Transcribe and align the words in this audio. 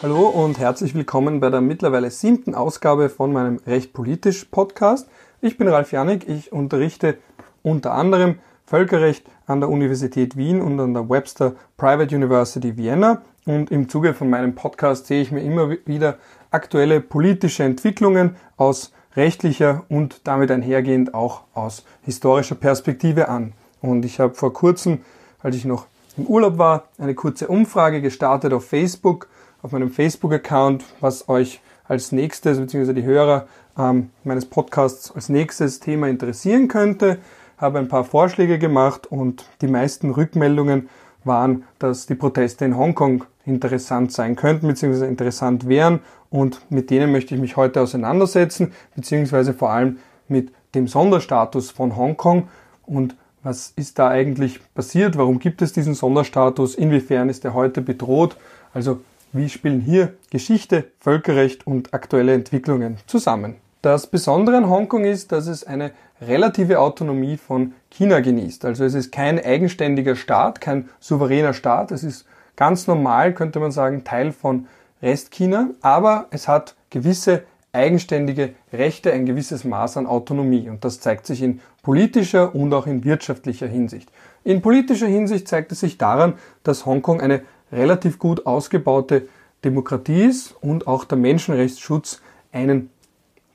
Hallo 0.00 0.28
und 0.28 0.60
herzlich 0.60 0.94
willkommen 0.94 1.40
bei 1.40 1.50
der 1.50 1.60
mittlerweile 1.60 2.12
siebten 2.12 2.54
Ausgabe 2.54 3.08
von 3.08 3.32
meinem 3.32 3.56
Recht 3.66 3.92
politisch 3.92 4.44
Podcast. 4.44 5.08
Ich 5.40 5.58
bin 5.58 5.66
Ralf 5.66 5.90
Janik, 5.90 6.28
ich 6.28 6.52
unterrichte 6.52 7.18
unter 7.64 7.94
anderem 7.94 8.36
Völkerrecht 8.64 9.26
an 9.48 9.58
der 9.58 9.68
Universität 9.68 10.36
Wien 10.36 10.62
und 10.62 10.78
an 10.78 10.94
der 10.94 11.08
Webster 11.08 11.54
Private 11.76 12.14
University 12.14 12.76
Vienna. 12.76 13.22
Und 13.44 13.72
im 13.72 13.88
Zuge 13.88 14.14
von 14.14 14.30
meinem 14.30 14.54
Podcast 14.54 15.08
sehe 15.08 15.20
ich 15.20 15.32
mir 15.32 15.40
immer 15.40 15.68
wieder 15.84 16.18
aktuelle 16.52 17.00
politische 17.00 17.64
Entwicklungen 17.64 18.36
aus 18.56 18.92
rechtlicher 19.16 19.84
und 19.88 20.20
damit 20.28 20.52
einhergehend 20.52 21.12
auch 21.12 21.40
aus 21.54 21.84
historischer 22.02 22.54
Perspektive 22.54 23.28
an. 23.28 23.52
Und 23.80 24.04
ich 24.04 24.20
habe 24.20 24.34
vor 24.34 24.52
kurzem, 24.52 25.00
als 25.42 25.56
ich 25.56 25.64
noch 25.64 25.86
im 26.16 26.26
Urlaub 26.26 26.56
war, 26.56 26.84
eine 26.98 27.16
kurze 27.16 27.48
Umfrage 27.48 28.00
gestartet 28.00 28.52
auf 28.52 28.64
Facebook, 28.64 29.26
auf 29.62 29.72
meinem 29.72 29.90
Facebook-Account, 29.90 30.84
was 31.00 31.28
euch 31.28 31.60
als 31.86 32.12
nächstes, 32.12 32.58
beziehungsweise 32.58 32.94
die 32.94 33.04
Hörer 33.04 33.46
ähm, 33.78 34.10
meines 34.24 34.46
Podcasts 34.46 35.10
als 35.14 35.28
nächstes 35.28 35.80
Thema 35.80 36.08
interessieren 36.08 36.68
könnte. 36.68 37.18
Habe 37.56 37.78
ein 37.78 37.88
paar 37.88 38.04
Vorschläge 38.04 38.58
gemacht 38.58 39.06
und 39.06 39.46
die 39.60 39.68
meisten 39.68 40.10
Rückmeldungen 40.10 40.88
waren, 41.24 41.64
dass 41.78 42.06
die 42.06 42.14
Proteste 42.14 42.64
in 42.64 42.76
Hongkong 42.76 43.24
interessant 43.46 44.12
sein 44.12 44.36
könnten, 44.36 44.68
beziehungsweise 44.68 45.06
interessant 45.06 45.68
wären. 45.68 46.00
Und 46.30 46.60
mit 46.70 46.90
denen 46.90 47.10
möchte 47.10 47.34
ich 47.34 47.40
mich 47.40 47.56
heute 47.56 47.80
auseinandersetzen, 47.80 48.72
beziehungsweise 48.94 49.54
vor 49.54 49.70
allem 49.70 49.98
mit 50.28 50.52
dem 50.74 50.86
Sonderstatus 50.86 51.70
von 51.70 51.96
Hongkong. 51.96 52.48
Und 52.86 53.16
was 53.42 53.72
ist 53.76 53.98
da 53.98 54.08
eigentlich 54.08 54.60
passiert, 54.74 55.16
warum 55.16 55.38
gibt 55.38 55.62
es 55.62 55.72
diesen 55.72 55.94
Sonderstatus, 55.94 56.74
inwiefern 56.74 57.28
ist 57.28 57.44
er 57.44 57.54
heute 57.54 57.80
bedroht, 57.80 58.36
also 58.74 59.00
wie 59.32 59.48
spielen 59.48 59.80
hier 59.80 60.14
Geschichte, 60.30 60.84
Völkerrecht 61.00 61.66
und 61.66 61.94
aktuelle 61.94 62.34
Entwicklungen 62.34 62.96
zusammen. 63.06 63.56
Das 63.82 64.08
Besondere 64.08 64.56
an 64.56 64.68
Hongkong 64.68 65.04
ist, 65.04 65.30
dass 65.30 65.46
es 65.46 65.64
eine 65.64 65.92
relative 66.20 66.80
Autonomie 66.80 67.36
von 67.36 67.74
China 67.90 68.20
genießt. 68.20 68.64
Also 68.64 68.84
es 68.84 68.94
ist 68.94 69.12
kein 69.12 69.42
eigenständiger 69.42 70.16
Staat, 70.16 70.60
kein 70.60 70.88
souveräner 70.98 71.54
Staat. 71.54 71.92
Es 71.92 72.02
ist 72.02 72.26
ganz 72.56 72.86
normal, 72.86 73.34
könnte 73.34 73.60
man 73.60 73.70
sagen, 73.70 74.02
Teil 74.02 74.32
von 74.32 74.66
Restchina, 75.00 75.70
aber 75.80 76.26
es 76.30 76.48
hat 76.48 76.74
gewisse 76.90 77.44
eigenständige 77.72 78.54
Rechte, 78.72 79.12
ein 79.12 79.26
gewisses 79.26 79.62
Maß 79.62 79.98
an 79.98 80.06
Autonomie. 80.06 80.68
Und 80.68 80.84
das 80.84 81.00
zeigt 81.00 81.26
sich 81.26 81.42
in 81.42 81.60
politischer 81.82 82.54
und 82.54 82.74
auch 82.74 82.86
in 82.86 83.04
wirtschaftlicher 83.04 83.66
Hinsicht. 83.66 84.10
In 84.42 84.62
politischer 84.62 85.06
Hinsicht 85.06 85.46
zeigt 85.46 85.70
es 85.72 85.80
sich 85.80 85.98
daran, 85.98 86.34
dass 86.64 86.86
Hongkong 86.86 87.20
eine 87.20 87.42
relativ 87.72 88.18
gut 88.18 88.46
ausgebaute 88.46 89.28
Demokratie 89.64 90.24
ist 90.24 90.54
und 90.60 90.86
auch 90.86 91.04
der 91.04 91.18
Menschenrechtsschutz 91.18 92.20
einen 92.52 92.90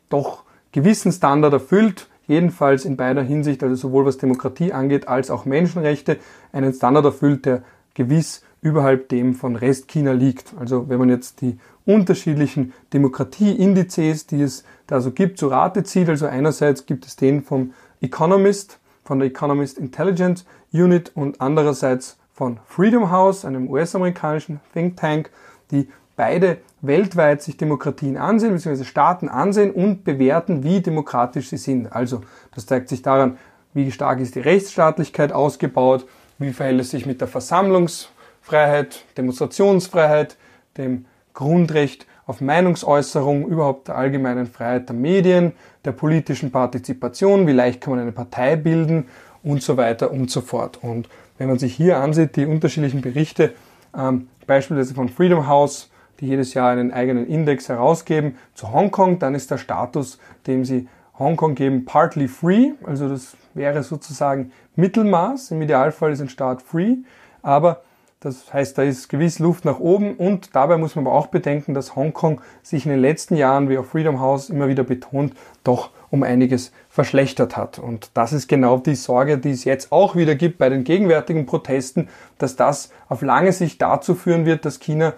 doch 0.10 0.44
gewissen 0.72 1.12
Standard 1.12 1.54
erfüllt, 1.54 2.08
jedenfalls 2.28 2.86
in 2.86 2.98
beider 2.98 3.22
Hinsicht, 3.24 3.64
also 3.64 3.76
sowohl 3.76 4.06
was 4.06 4.18
Demokratie 4.18 4.74
angeht 4.74 5.08
als 5.08 5.32
auch 5.32 5.46
Menschenrechte, 5.46 6.18
einen 6.52 6.74
Standard 6.74 7.06
erfüllt, 7.06 7.46
der 7.46 7.64
gewiss 7.94 8.44
überhalb 8.62 9.10
dem 9.10 9.36
von 9.36 9.56
Restchina 9.56 10.14
liegt. 10.14 10.54
Also 10.60 10.90
wenn 10.90 11.00
man 11.00 11.10
jetzt 11.10 11.42
die 11.42 11.58
unterschiedlichen 11.86 12.74
Demokratieindizes, 12.94 14.26
die 14.28 14.42
es 14.42 14.64
da 14.88 15.02
so 15.02 15.12
gibt, 15.12 15.38
zu 15.38 15.48
Rate 15.48 15.84
zieht, 15.84 16.10
also 16.10 16.26
einerseits 16.26 16.86
gibt 16.86 17.06
es 17.06 17.16
den 17.16 17.44
vom 17.44 17.74
Economist, 18.02 18.80
von 19.04 19.20
der 19.20 19.28
Economist 19.28 19.78
Intelligence 19.78 20.46
Unit 20.72 21.12
und 21.14 21.42
andererseits 21.42 22.18
von 22.34 22.60
Freedom 22.66 23.12
House, 23.12 23.46
einem 23.46 23.70
US-amerikanischen 23.70 24.60
Think 24.74 24.98
Tank, 24.98 25.30
die 25.72 25.88
beide 26.16 26.58
weltweit 26.82 27.42
sich 27.42 27.58
Demokratien 27.58 28.18
ansehen, 28.18 28.54
beziehungsweise 28.54 28.86
Staaten 28.86 29.30
ansehen 29.30 29.72
und 29.72 30.04
bewerten, 30.04 30.64
wie 30.64 30.82
demokratisch 30.82 31.50
sie 31.50 31.58
sind. 31.58 31.94
Also 31.94 32.22
das 32.54 32.66
zeigt 32.66 32.90
sich 32.90 33.02
daran, 33.02 33.38
wie 33.74 33.92
stark 33.92 34.20
ist 34.20 34.36
die 34.36 34.40
Rechtsstaatlichkeit 34.40 35.32
ausgebaut, 35.32 36.06
wie 36.38 36.52
verhält 36.52 36.82
es 36.82 36.92
sich 36.92 37.06
mit 37.06 37.22
der 37.22 37.28
Versammlungsfreiheit, 37.28 39.06
Demonstrationsfreiheit, 39.18 40.38
dem 40.78 41.06
Grundrecht 41.34 42.06
auf 42.26 42.42
Meinungsäußerung, 42.42 43.48
überhaupt 43.48 43.88
der 43.88 43.98
allgemeinen 43.98 44.46
Freiheit 44.46 44.90
der 44.90 44.96
Medien, 44.96 45.54
der 45.86 45.92
politischen 45.92 46.52
Partizipation, 46.52 47.48
wie 47.48 47.52
leicht 47.52 47.82
kann 47.82 47.92
man 47.92 48.02
eine 48.02 48.12
Partei 48.12 48.56
bilden 48.56 49.08
und 49.44 49.62
so 49.62 49.78
weiter 49.78 50.12
und 50.12 50.32
so 50.32 50.42
fort. 50.42 50.80
Und 50.82 51.10
wenn 51.44 51.50
man 51.50 51.60
sich 51.60 51.76
hier 51.76 51.98
ansieht, 51.98 52.38
die 52.38 52.46
unterschiedlichen 52.46 53.02
Berichte, 53.02 53.54
ähm, 53.94 54.30
beispielsweise 54.48 54.94
von 54.94 55.10
Freedom 55.10 55.46
House, 55.46 55.92
die 56.22 56.28
jedes 56.28 56.54
Jahr 56.54 56.72
einen 56.72 56.94
eigenen 56.94 57.28
Index 57.28 57.68
herausgeben, 57.68 58.38
zu 58.54 58.72
Hongkong, 58.72 59.20
dann 59.20 59.36
ist 59.36 59.52
der 59.52 59.58
Status, 59.58 60.20
dem 60.48 60.64
sie 60.64 60.88
Hongkong 61.20 61.56
geben, 61.56 61.84
partly 61.84 62.30
free, 62.30 62.72
also 62.86 63.10
das 63.10 63.36
wäre 63.54 63.84
sozusagen 63.84 64.54
Mittelmaß, 64.78 65.52
im 65.52 65.62
Idealfall 65.62 66.14
ist 66.14 66.22
ein 66.22 66.30
Staat 66.30 66.62
free, 66.62 66.96
aber 67.42 67.82
das 68.24 68.54
heißt, 68.54 68.78
da 68.78 68.84
ist 68.84 69.10
gewiss 69.10 69.40
Luft 69.40 69.66
nach 69.66 69.80
oben 69.80 70.16
und 70.16 70.56
dabei 70.56 70.78
muss 70.78 70.96
man 70.96 71.06
aber 71.06 71.16
auch 71.16 71.28
bedenken, 71.28 71.74
dass 71.74 71.98
Hongkong 71.98 72.40
sich 72.62 72.86
in 72.86 72.92
den 72.92 73.02
letzten 73.02 73.36
Jahren, 73.36 73.68
wie 73.68 73.78
auch 73.78 73.86
Freedom 73.86 74.22
House 74.22 74.50
immer 74.50 74.70
wieder 74.70 74.84
betont, 74.84 75.34
doch 75.66 75.90
um 76.10 76.24
einiges 76.24 76.72
verschlechtert 76.90 77.58
hat. 77.58 77.80
Und 77.80 78.12
das 78.14 78.32
ist 78.32 78.48
genau 78.48 78.78
die 78.78 78.96
Sorge, 78.96 79.38
die 79.38 79.52
es 79.52 79.66
jetzt 79.66 79.92
auch 79.92 80.16
wieder 80.16 80.36
gibt 80.36 80.58
bei 80.58 80.70
den 80.70 80.86
gegenwärtigen 80.86 81.46
Protesten, 81.46 82.08
dass 82.38 82.56
das 82.56 82.92
auf 83.10 83.24
lange 83.24 83.52
Sicht 83.52 83.82
dazu 83.82 84.16
führen 84.16 84.46
wird, 84.46 84.64
dass 84.64 84.80
China, 84.80 85.14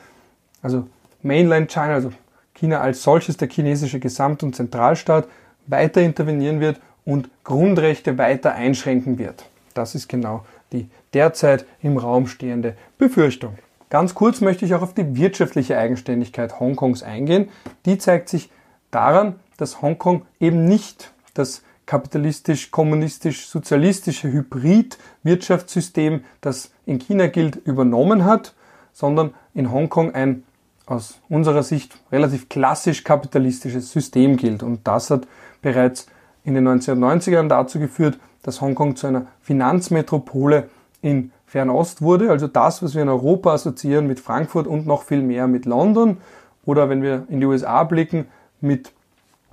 also 0.63 0.87
Mainland 1.21 1.71
China, 1.71 1.93
also 1.93 2.11
China 2.55 2.81
als 2.81 3.03
solches, 3.03 3.37
der 3.37 3.49
chinesische 3.49 3.99
Gesamt- 3.99 4.41
und 4.41 4.55
Zentralstaat, 4.55 5.27
weiter 5.67 6.01
intervenieren 6.01 6.59
wird 6.59 6.79
und 7.05 7.29
Grundrechte 7.43 8.17
weiter 8.17 8.55
einschränken 8.55 9.19
wird. 9.19 9.45
Das 9.75 9.93
ist 9.93 10.07
genau 10.07 10.43
die 10.71 10.89
derzeit 11.15 11.65
im 11.81 11.97
Raum 11.97 12.27
stehende 12.27 12.75
Befürchtung. 12.99 13.55
Ganz 13.89 14.13
kurz 14.13 14.41
möchte 14.41 14.65
ich 14.65 14.75
auch 14.75 14.81
auf 14.81 14.93
die 14.93 15.15
wirtschaftliche 15.15 15.77
Eigenständigkeit 15.77 16.59
Hongkongs 16.59 17.01
eingehen. 17.01 17.49
Die 17.85 17.97
zeigt 17.97 18.29
sich 18.29 18.51
daran, 18.91 19.39
dass 19.57 19.81
Hongkong 19.81 20.25
eben 20.39 20.65
nicht 20.65 21.13
das 21.33 21.63
kapitalistisch, 21.85 22.71
kommunistisch, 22.71 23.47
sozialistische 23.47 24.31
Hybrid-Wirtschaftssystem, 24.31 26.23
das 26.41 26.71
in 26.85 26.99
China 26.99 27.27
gilt, 27.27 27.55
übernommen 27.55 28.25
hat, 28.25 28.53
sondern 28.91 29.33
in 29.53 29.71
Hongkong 29.71 30.13
ein 30.13 30.43
aus 30.87 31.19
unserer 31.29 31.63
Sicht 31.63 31.97
relativ 32.11 32.49
klassisch 32.49 33.03
kapitalistisches 33.03 33.91
System 33.91 34.37
gilt. 34.37 34.61
Und 34.61 34.87
das 34.87 35.09
hat 35.09 35.27
bereits 35.61 36.07
in 36.43 36.53
den 36.53 36.67
1990ern 36.67 37.47
dazu 37.47 37.79
geführt, 37.79 38.19
dass 38.43 38.61
Hongkong 38.61 38.95
zu 38.95 39.07
einer 39.07 39.27
Finanzmetropole 39.41 40.69
in 41.05 41.31
Fernost 41.45 42.01
wurde, 42.01 42.31
also 42.31 42.47
das, 42.47 42.81
was 42.81 42.95
wir 42.95 43.03
in 43.03 43.09
Europa 43.09 43.53
assoziieren 43.53 44.07
mit 44.07 44.19
Frankfurt 44.19 44.65
und 44.65 44.87
noch 44.87 45.03
viel 45.03 45.21
mehr 45.21 45.45
mit 45.45 45.67
London 45.67 46.17
oder 46.65 46.89
wenn 46.89 47.03
wir 47.03 47.27
in 47.29 47.39
die 47.39 47.45
USA 47.45 47.83
blicken 47.83 48.25
mit 48.59 48.91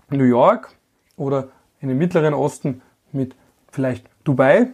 New 0.08 0.24
York 0.24 0.70
oder 1.18 1.48
in 1.82 1.88
den 1.88 1.98
Mittleren 1.98 2.32
Osten 2.32 2.80
mit 3.12 3.36
vielleicht 3.70 4.08
Dubai, 4.24 4.68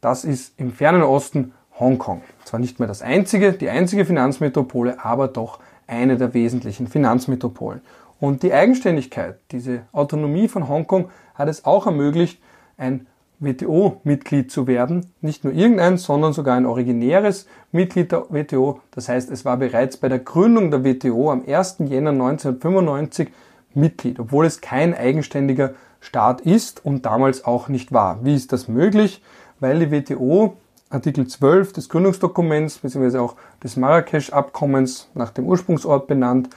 das 0.00 0.24
ist 0.24 0.58
im 0.58 0.72
fernen 0.72 1.04
Osten 1.04 1.52
Hongkong. 1.78 2.22
Zwar 2.44 2.58
nicht 2.58 2.80
mehr 2.80 2.88
das 2.88 3.00
einzige, 3.00 3.52
die 3.52 3.70
einzige 3.70 4.04
Finanzmetropole, 4.04 5.04
aber 5.04 5.28
doch 5.28 5.60
eine 5.86 6.16
der 6.16 6.34
wesentlichen 6.34 6.88
Finanzmetropolen. 6.88 7.80
Und 8.18 8.42
die 8.42 8.52
Eigenständigkeit, 8.52 9.38
diese 9.52 9.82
Autonomie 9.92 10.48
von 10.48 10.66
Hongkong 10.68 11.10
hat 11.36 11.48
es 11.48 11.64
auch 11.64 11.86
ermöglicht, 11.86 12.42
ein 12.76 13.06
WTO-Mitglied 13.40 14.50
zu 14.50 14.66
werden. 14.66 15.06
Nicht 15.20 15.44
nur 15.44 15.52
irgendein, 15.52 15.98
sondern 15.98 16.32
sogar 16.32 16.56
ein 16.56 16.66
originäres 16.66 17.46
Mitglied 17.72 18.12
der 18.12 18.26
WTO. 18.30 18.80
Das 18.92 19.08
heißt, 19.08 19.30
es 19.30 19.44
war 19.44 19.56
bereits 19.56 19.96
bei 19.96 20.08
der 20.08 20.20
Gründung 20.20 20.70
der 20.70 20.84
WTO 20.84 21.30
am 21.30 21.42
1. 21.46 21.76
Jänner 21.80 22.10
1995 22.10 23.30
Mitglied, 23.74 24.20
obwohl 24.20 24.46
es 24.46 24.60
kein 24.60 24.94
eigenständiger 24.94 25.74
Staat 26.00 26.42
ist 26.42 26.84
und 26.84 27.06
damals 27.06 27.44
auch 27.44 27.68
nicht 27.68 27.92
war. 27.92 28.24
Wie 28.24 28.34
ist 28.34 28.52
das 28.52 28.68
möglich? 28.68 29.22
Weil 29.58 29.86
die 29.86 29.90
WTO 29.90 30.56
Artikel 30.90 31.26
12 31.26 31.72
des 31.72 31.88
Gründungsdokuments 31.88 32.78
bzw. 32.78 33.18
auch 33.18 33.36
des 33.62 33.76
Marrakesch-Abkommens 33.76 35.08
nach 35.14 35.30
dem 35.30 35.46
Ursprungsort 35.46 36.06
benannt, 36.06 36.50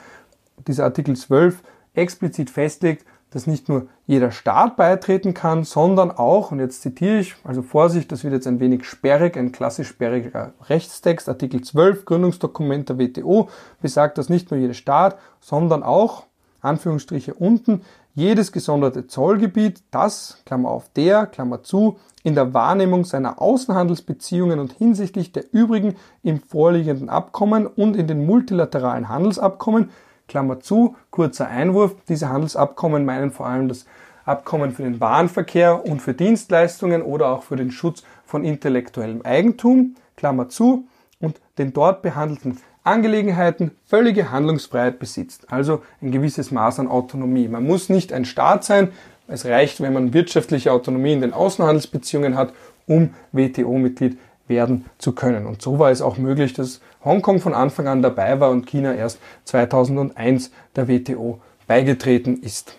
dieser 0.68 0.84
Artikel 0.84 1.16
12 1.16 1.64
explizit 1.96 2.50
festlegt, 2.50 3.06
dass 3.30 3.48
nicht 3.48 3.68
nur 3.68 3.88
jeder 4.06 4.32
Staat 4.32 4.78
beitreten 4.78 5.34
kann, 5.34 5.64
sondern 5.64 6.12
auch, 6.12 6.52
und 6.52 6.60
jetzt 6.60 6.82
zitiere 6.82 7.20
ich, 7.20 7.36
also 7.44 7.62
Vorsicht, 7.62 8.12
das 8.12 8.24
wird 8.24 8.34
jetzt 8.34 8.48
ein 8.48 8.60
wenig 8.60 8.86
sperrig, 8.86 9.38
ein 9.38 9.52
klassisch 9.52 9.90
sperriger 9.90 10.54
Rechtstext, 10.70 11.28
Artikel 11.28 11.62
12 11.62 12.06
Gründungsdokument 12.06 12.90
der 12.90 13.00
WTO 13.00 13.50
besagt, 13.82 14.18
dass 14.18 14.30
nicht 14.30 14.50
nur 14.50 14.60
jeder 14.60 14.74
Staat, 14.74 15.18
sondern 15.42 15.84
auch, 15.84 16.24
Anführungsstriche 16.62 17.34
unten, 17.34 17.82
jedes 18.16 18.52
gesonderte 18.52 19.06
Zollgebiet, 19.06 19.84
das, 19.92 20.42
Klammer 20.46 20.70
auf 20.70 20.90
der, 20.96 21.28
Klammer 21.28 21.62
zu, 21.62 22.00
in 22.24 22.34
der 22.34 22.54
Wahrnehmung 22.54 23.06
seiner 23.06 23.42
Außenhandelsbeziehungen 23.42 24.60
und 24.60 24.74
hinsichtlich 24.74 25.34
der 25.34 25.46
übrigen 25.54 25.96
im 26.24 26.42
vorliegenden 26.42 27.10
Abkommen 27.10 27.68
und 27.68 27.96
in 27.96 28.08
den 28.08 28.26
multilateralen 28.26 29.08
Handelsabkommen, 29.08 29.92
Klammer 30.28 30.60
zu, 30.60 30.96
kurzer 31.10 31.48
Einwurf, 31.48 31.96
diese 32.08 32.30
Handelsabkommen 32.30 33.06
meinen 33.06 33.32
vor 33.32 33.48
allem 33.48 33.68
das 33.68 33.86
Abkommen 34.26 34.72
für 34.72 34.84
den 34.84 35.00
Warenverkehr 35.00 35.86
und 35.86 36.02
für 36.02 36.14
Dienstleistungen 36.14 37.02
oder 37.02 37.30
auch 37.30 37.44
für 37.44 37.56
den 37.56 37.72
Schutz 37.72 38.04
von 38.26 38.44
intellektuellem 38.44 39.22
Eigentum, 39.22 39.96
Klammer 40.18 40.50
zu, 40.50 40.88
und 41.20 41.40
den 41.58 41.74
dort 41.74 42.02
behandelten 42.02 42.60
Angelegenheiten 42.84 43.72
völlige 43.86 44.32
Handlungsfreiheit 44.32 45.00
besitzt, 45.00 45.52
also 45.52 45.82
ein 46.02 46.12
gewisses 46.12 46.52
Maß 46.52 46.80
an 46.80 46.88
Autonomie. 46.88 47.48
Man 47.48 47.66
muss 47.66 47.90
nicht 47.90 48.14
ein 48.14 48.26
Staat 48.26 48.64
sein, 48.64 48.90
es 49.28 49.46
reicht, 49.46 49.82
wenn 49.82 49.94
man 49.94 50.14
wirtschaftliche 50.14 50.72
Autonomie 50.72 51.14
in 51.14 51.22
den 51.22 51.34
Außenhandelsbeziehungen 51.34 52.38
hat, 52.38 52.54
um 52.86 53.14
WTO-Mitglied 53.34 54.18
werden 54.48 54.86
zu 54.98 55.12
können. 55.12 55.46
Und 55.46 55.62
so 55.62 55.80
war 55.80 55.92
es 55.92 56.02
auch 56.02 56.18
möglich, 56.18 56.54
dass 56.54 56.80
Hongkong 57.08 57.40
von 57.40 57.56
Anfang 57.56 57.88
an 57.88 58.04
dabei 58.04 58.40
war 58.40 58.52
und 58.52 58.68
China 58.68 58.94
erst 58.94 59.20
2001 59.46 60.52
der 60.76 60.88
WTO 60.88 61.40
beigetreten 61.66 62.42
ist. 62.44 62.78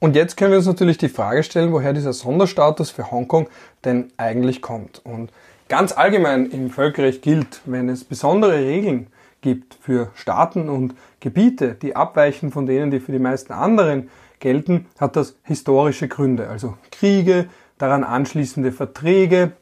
Und 0.00 0.16
jetzt 0.16 0.36
können 0.36 0.52
wir 0.52 0.58
uns 0.58 0.66
natürlich 0.66 0.98
die 0.98 1.08
Frage 1.08 1.42
stellen, 1.42 1.72
woher 1.72 1.92
dieser 1.92 2.12
Sonderstatus 2.12 2.90
für 2.90 3.10
Hongkong 3.10 3.48
denn 3.84 4.10
eigentlich 4.16 4.62
kommt. 4.62 5.00
Und 5.04 5.30
ganz 5.68 5.92
allgemein 5.92 6.50
im 6.50 6.70
Völkerrecht 6.70 7.22
gilt, 7.22 7.60
wenn 7.64 7.88
es 7.88 8.04
besondere 8.04 8.58
Regeln 8.58 9.08
gibt 9.40 9.74
für 9.80 10.10
Staaten 10.14 10.68
und 10.68 10.94
Gebiete, 11.20 11.74
die 11.74 11.96
abweichen 11.96 12.50
von 12.50 12.66
denen, 12.66 12.90
die 12.90 13.00
für 13.00 13.12
die 13.12 13.18
meisten 13.18 13.52
anderen 13.52 14.08
gelten, 14.40 14.86
hat 14.98 15.16
das 15.16 15.36
historische 15.42 16.08
Gründe, 16.08 16.48
also 16.48 16.76
Kriege, 16.90 17.48
daran 17.76 18.04
anschließende 18.04 18.72
Verträge 18.72 19.52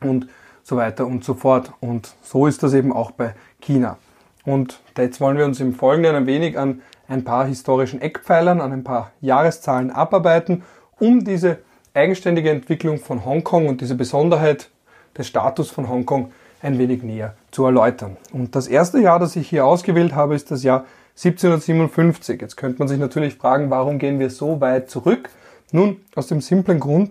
und 0.00 0.26
so 0.62 0.76
weiter 0.76 1.06
und 1.06 1.24
so 1.24 1.34
fort. 1.34 1.72
Und 1.80 2.14
so 2.22 2.46
ist 2.46 2.62
das 2.62 2.74
eben 2.74 2.92
auch 2.92 3.10
bei 3.10 3.34
China. 3.60 3.98
Und 4.44 4.80
jetzt 4.96 5.20
wollen 5.20 5.38
wir 5.38 5.44
uns 5.44 5.60
im 5.60 5.74
Folgenden 5.74 6.14
ein 6.14 6.26
wenig 6.26 6.58
an 6.58 6.82
ein 7.08 7.24
paar 7.24 7.46
historischen 7.46 8.00
Eckpfeilern, 8.00 8.60
an 8.60 8.72
ein 8.72 8.84
paar 8.84 9.12
Jahreszahlen 9.20 9.90
abarbeiten, 9.90 10.62
um 10.98 11.24
diese 11.24 11.58
eigenständige 11.94 12.50
Entwicklung 12.50 12.98
von 12.98 13.24
Hongkong 13.24 13.68
und 13.68 13.80
diese 13.80 13.94
Besonderheit 13.94 14.70
des 15.16 15.26
Status 15.28 15.70
von 15.70 15.88
Hongkong 15.88 16.32
ein 16.62 16.78
wenig 16.78 17.02
näher 17.02 17.34
zu 17.50 17.64
erläutern. 17.64 18.16
Und 18.32 18.54
das 18.54 18.66
erste 18.68 18.98
Jahr, 18.98 19.18
das 19.18 19.36
ich 19.36 19.48
hier 19.48 19.66
ausgewählt 19.66 20.14
habe, 20.14 20.34
ist 20.34 20.50
das 20.50 20.62
Jahr 20.62 20.86
1757. 21.16 22.40
Jetzt 22.40 22.56
könnte 22.56 22.78
man 22.78 22.88
sich 22.88 22.98
natürlich 22.98 23.34
fragen, 23.34 23.68
warum 23.70 23.98
gehen 23.98 24.18
wir 24.18 24.30
so 24.30 24.60
weit 24.60 24.88
zurück? 24.88 25.28
Nun, 25.72 25.98
aus 26.14 26.28
dem 26.28 26.40
simplen 26.40 26.80
Grund, 26.80 27.10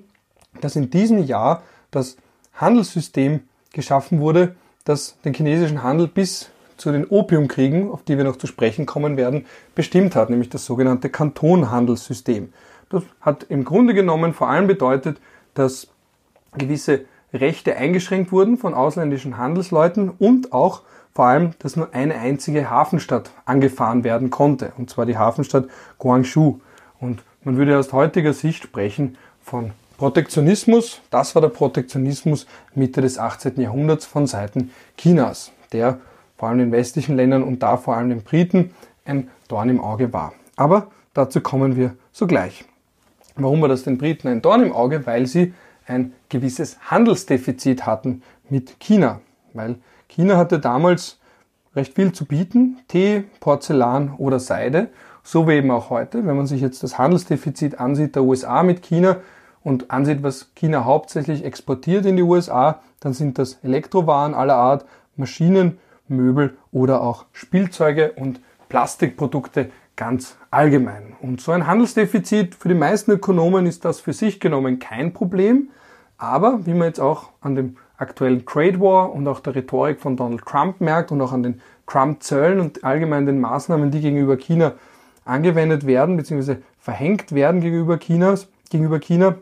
dass 0.62 0.76
in 0.76 0.90
diesem 0.90 1.24
Jahr 1.24 1.64
das 1.92 2.18
Handelssystem 2.54 3.42
geschaffen 3.74 4.20
wurde, 4.20 4.56
das 4.86 5.18
den 5.24 5.34
chinesischen 5.34 5.84
Handel 5.84 6.08
bis 6.08 6.50
zu 6.78 6.92
den 6.92 7.06
Opiumkriegen, 7.06 7.92
auf 7.92 8.04
die 8.04 8.18
wir 8.18 8.24
noch 8.24 8.38
zu 8.38 8.48
sprechen 8.48 8.86
kommen 8.86 9.16
werden, 9.16 9.46
bestimmt 9.76 10.16
hat, 10.16 10.30
nämlich 10.30 10.50
das 10.50 10.66
sogenannte 10.66 11.10
Kantonhandelssystem. 11.10 12.52
Das 12.90 13.04
hat 13.22 13.44
im 13.50 13.64
Grunde 13.64 13.94
genommen 13.94 14.34
vor 14.34 14.50
allem 14.50 14.68
bedeutet, 14.68 15.22
dass 15.54 15.88
gewisse 16.58 17.06
Rechte 17.34 17.78
eingeschränkt 17.78 18.32
wurden 18.32 18.58
von 18.58 18.74
ausländischen 18.74 19.38
Handelsleuten 19.38 20.10
und 20.10 20.52
auch 20.52 20.82
vor 21.14 21.26
allem, 21.26 21.52
dass 21.60 21.76
nur 21.76 21.94
eine 21.94 22.16
einzige 22.16 22.70
Hafenstadt 22.70 23.32
angefahren 23.46 24.04
werden 24.04 24.30
konnte, 24.30 24.74
und 24.78 24.90
zwar 24.90 25.06
die 25.06 25.18
Hafenstadt 25.18 25.68
Guangzhou. 25.98 26.60
Und 27.00 27.24
man 27.44 27.58
würde 27.58 27.78
aus 27.78 27.94
heutiger 27.94 28.34
Sicht 28.34 28.64
sprechen 28.64 29.18
von 29.42 29.72
Protektionismus. 30.02 31.00
Das 31.12 31.36
war 31.36 31.44
der 31.44 31.50
Protektionismus 31.50 32.48
Mitte 32.74 33.02
des 33.02 33.20
18. 33.20 33.62
Jahrhunderts 33.62 34.08
von 34.08 34.26
Seiten 34.26 34.72
Chinas, 34.98 35.52
der 35.74 36.00
vor 36.38 36.50
allem 36.50 36.60
in 36.60 36.72
westlichen 36.72 37.16
Ländern 37.16 37.44
und 37.44 37.62
da 37.62 37.78
vor 37.78 37.96
allem 37.96 38.10
den 38.10 38.24
Briten 38.24 38.72
ein 39.06 39.30
Dorn 39.48 39.70
im 39.70 39.80
Auge 39.80 40.12
war. 40.12 40.34
Aber 40.56 40.88
dazu 41.14 41.40
kommen 41.40 41.76
wir 41.76 41.94
sogleich. 42.12 42.66
Warum 43.36 43.62
war 43.62 43.70
das 43.70 43.84
den 43.84 44.00
Briten 44.00 44.28
ein 44.28 44.42
Dorn 44.42 44.64
im 44.64 44.74
Auge? 44.74 45.06
Weil 45.06 45.28
sie 45.28 45.54
ein 45.86 46.14
gewisses 46.30 46.80
Handelsdefizit 46.90 47.86
hatten 47.86 48.24
mit 48.50 48.80
China. 48.80 49.22
Weil 49.54 49.76
China 50.08 50.36
hatte 50.36 50.58
damals 50.58 51.20
recht 51.76 51.94
viel 51.94 52.12
zu 52.12 52.26
bieten, 52.26 52.80
Tee, 52.88 53.26
Porzellan 53.40 54.16
oder 54.18 54.40
Seide, 54.40 54.90
so 55.22 55.48
wie 55.48 55.58
eben 55.58 55.70
auch 55.70 55.92
heute. 55.92 56.26
Wenn 56.26 56.38
man 56.38 56.48
sich 56.48 56.60
jetzt 56.60 56.82
das 56.82 56.98
Handelsdefizit 56.98 57.80
ansieht 57.80 58.16
der 58.16 58.24
USA 58.24 58.64
mit 58.64 58.82
China 58.82 59.18
und 59.64 59.92
ansieht, 59.92 60.24
was 60.24 60.52
China 60.56 60.86
hauptsächlich 60.86 61.46
exportiert 61.46 62.06
in 62.06 62.16
die 62.16 62.24
USA, 62.24 62.82
dann 63.00 63.14
sind 63.14 63.38
das 63.38 63.60
Elektrowaren 63.64 64.34
aller 64.34 64.56
Art, 64.56 64.86
Maschinen, 65.16 65.78
Möbel 66.08 66.58
oder 66.72 67.02
auch 67.02 67.26
Spielzeuge 67.32 68.12
und 68.14 68.40
Plastikprodukte 68.70 69.70
ganz 69.96 70.38
allgemein. 70.50 71.14
Und 71.22 71.42
so 71.42 71.52
ein 71.52 71.68
Handelsdefizit 71.68 72.56
für 72.56 72.70
die 72.70 72.76
meisten 72.76 73.12
Ökonomen 73.12 73.66
ist 73.66 73.86
das 73.86 74.00
für 74.00 74.14
sich 74.14 74.40
genommen 74.40 74.80
kein 74.80 75.14
Problem. 75.14 75.70
Aber 76.18 76.66
wie 76.66 76.74
man 76.74 76.88
jetzt 76.88 77.00
auch 77.00 77.30
an 77.42 77.56
dem 77.56 77.78
aktuellen 77.98 78.46
Trade 78.46 78.80
War 78.80 79.14
und 79.14 79.28
auch 79.28 79.40
der 79.40 79.56
Rhetorik 79.56 80.00
von 80.00 80.18
Donald 80.18 80.46
Trump 80.46 80.82
merkt 80.82 81.12
und 81.12 81.22
auch 81.22 81.32
an 81.32 81.44
den 81.44 81.62
Trump-Zöllen 81.88 82.60
und 82.60 82.84
allgemein 82.84 83.26
den 83.26 83.40
Maßnahmen, 83.40 83.92
die 83.92 84.02
gegenüber 84.02 84.38
China 84.38 84.74
angewendet 85.26 85.86
werden 85.86 86.18
bzw. 86.18 86.58
verhängt 86.80 87.32
werden 87.32 87.62
gegenüber, 87.62 87.98
Chinas, 88.00 88.48
gegenüber 88.70 89.00
China, 89.00 89.36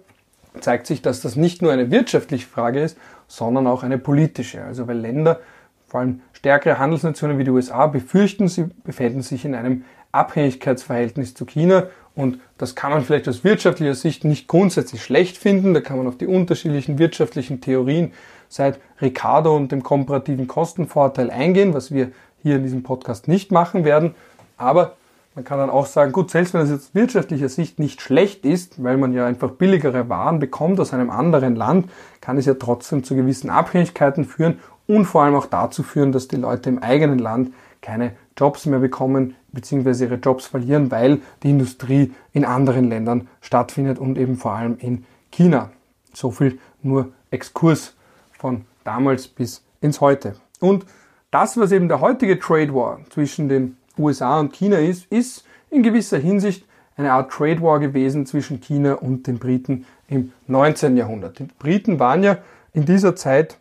zeigt 0.59 0.87
sich, 0.87 1.01
dass 1.01 1.21
das 1.21 1.35
nicht 1.35 1.61
nur 1.61 1.71
eine 1.71 1.91
wirtschaftliche 1.91 2.47
Frage 2.47 2.81
ist, 2.81 2.97
sondern 3.27 3.67
auch 3.67 3.83
eine 3.83 3.97
politische. 3.97 4.63
Also 4.63 4.87
weil 4.87 4.97
Länder 4.97 5.39
vor 5.87 6.01
allem 6.01 6.21
stärkere 6.33 6.79
Handelsnationen 6.79 7.37
wie 7.37 7.43
die 7.43 7.51
USA 7.51 7.87
befürchten, 7.87 8.47
sie 8.47 8.69
befinden 8.83 9.21
sich 9.21 9.45
in 9.45 9.55
einem 9.55 9.83
Abhängigkeitsverhältnis 10.11 11.33
zu 11.33 11.45
China 11.45 11.87
und 12.15 12.39
das 12.57 12.75
kann 12.75 12.91
man 12.91 13.03
vielleicht 13.03 13.29
aus 13.29 13.43
wirtschaftlicher 13.43 13.95
Sicht 13.95 14.25
nicht 14.25 14.47
grundsätzlich 14.47 15.01
schlecht 15.01 15.37
finden. 15.37 15.73
Da 15.73 15.79
kann 15.79 15.97
man 15.97 16.07
auf 16.07 16.17
die 16.17 16.27
unterschiedlichen 16.27 16.99
wirtschaftlichen 16.99 17.61
Theorien 17.61 18.11
seit 18.49 18.79
Ricardo 19.01 19.55
und 19.55 19.71
dem 19.71 19.83
komparativen 19.83 20.47
Kostenvorteil 20.47 21.31
eingehen, 21.31 21.73
was 21.73 21.93
wir 21.93 22.11
hier 22.43 22.57
in 22.57 22.63
diesem 22.63 22.83
Podcast 22.83 23.27
nicht 23.27 23.51
machen 23.51 23.85
werden. 23.85 24.15
Aber 24.57 24.97
man 25.39 25.45
kann 25.45 25.57
dann 25.57 25.69
auch 25.69 25.85
sagen, 25.85 26.11
gut, 26.11 26.31
selbst 26.31 26.53
wenn 26.53 26.59
das 26.59 26.69
jetzt 26.69 26.93
wirtschaftlicher 26.93 27.47
Sicht 27.47 27.79
nicht 27.79 28.01
schlecht 28.01 28.43
ist, 28.43 28.83
weil 28.83 28.97
man 28.97 29.13
ja 29.13 29.25
einfach 29.25 29.51
billigere 29.51 30.09
Waren 30.09 30.39
bekommt 30.39 30.81
aus 30.81 30.91
einem 30.91 31.09
anderen 31.09 31.55
Land, 31.55 31.89
kann 32.19 32.37
es 32.37 32.45
ja 32.45 32.55
trotzdem 32.55 33.05
zu 33.05 33.15
gewissen 33.15 33.49
Abhängigkeiten 33.49 34.25
führen 34.25 34.59
und 34.85 35.05
vor 35.05 35.23
allem 35.23 35.35
auch 35.35 35.45
dazu 35.45 35.81
führen, 35.81 36.11
dass 36.11 36.27
die 36.27 36.35
Leute 36.35 36.67
im 36.67 36.83
eigenen 36.83 37.19
Land 37.19 37.53
keine 37.79 38.17
Jobs 38.37 38.65
mehr 38.65 38.79
bekommen 38.79 39.37
bzw. 39.53 40.03
ihre 40.03 40.15
Jobs 40.15 40.45
verlieren, 40.45 40.91
weil 40.91 41.19
die 41.41 41.51
Industrie 41.51 42.11
in 42.33 42.43
anderen 42.43 42.89
Ländern 42.89 43.29
stattfindet 43.39 43.97
und 43.97 44.17
eben 44.17 44.35
vor 44.35 44.51
allem 44.51 44.75
in 44.77 45.05
China. 45.31 45.69
So 46.13 46.31
viel 46.31 46.59
nur 46.83 47.13
Exkurs 47.31 47.93
von 48.37 48.65
damals 48.83 49.29
bis 49.29 49.63
ins 49.79 50.01
Heute. 50.01 50.35
Und 50.59 50.85
das, 51.31 51.55
was 51.55 51.71
eben 51.71 51.87
der 51.87 52.01
heutige 52.01 52.39
Trade 52.39 52.75
War 52.75 52.99
zwischen 53.09 53.47
den 53.47 53.77
USA 53.99 54.39
und 54.39 54.53
China 54.53 54.77
ist, 54.77 55.05
ist 55.11 55.45
in 55.69 55.83
gewisser 55.83 56.17
Hinsicht 56.17 56.65
eine 56.97 57.13
Art 57.13 57.31
Trade 57.31 57.61
War 57.61 57.79
gewesen 57.79 58.25
zwischen 58.25 58.59
China 58.59 58.93
und 58.93 59.27
den 59.27 59.39
Briten 59.39 59.85
im 60.07 60.33
19. 60.47 60.97
Jahrhundert. 60.97 61.39
Die 61.39 61.47
Briten 61.59 61.99
waren 61.99 62.23
ja 62.23 62.37
in 62.73 62.85
dieser 62.85 63.15
Zeit 63.15 63.57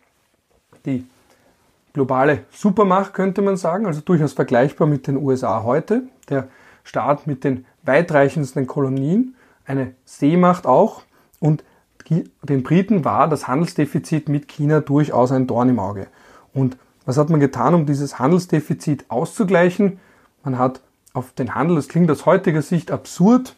die 0.85 1.05
globale 1.93 2.39
Supermacht, 2.51 3.13
könnte 3.13 3.41
man 3.41 3.57
sagen, 3.57 3.85
also 3.85 4.01
durchaus 4.01 4.33
vergleichbar 4.33 4.87
mit 4.87 5.07
den 5.07 5.17
USA 5.17 5.63
heute. 5.63 6.03
Der 6.29 6.47
Staat 6.83 7.27
mit 7.27 7.43
den 7.43 7.65
weitreichendsten 7.83 8.67
Kolonien, 8.67 9.35
eine 9.65 9.93
Seemacht 10.05 10.65
auch 10.65 11.03
und 11.39 11.63
den 12.09 12.63
Briten 12.63 13.05
war 13.05 13.27
das 13.27 13.47
Handelsdefizit 13.47 14.29
mit 14.29 14.47
China 14.47 14.79
durchaus 14.79 15.31
ein 15.31 15.45
Dorn 15.45 15.69
im 15.69 15.79
Auge. 15.79 16.07
Und 16.53 16.77
was 17.05 17.17
hat 17.17 17.29
man 17.29 17.39
getan, 17.39 17.75
um 17.75 17.85
dieses 17.85 18.17
Handelsdefizit 18.17 19.05
auszugleichen? 19.09 19.99
Man 20.49 20.57
hat 20.57 20.81
auf 21.13 21.31
den 21.33 21.53
Handel, 21.53 21.75
das 21.75 21.89
klingt 21.89 22.09
aus 22.09 22.25
heutiger 22.25 22.63
Sicht 22.63 22.89
absurd 22.89 23.55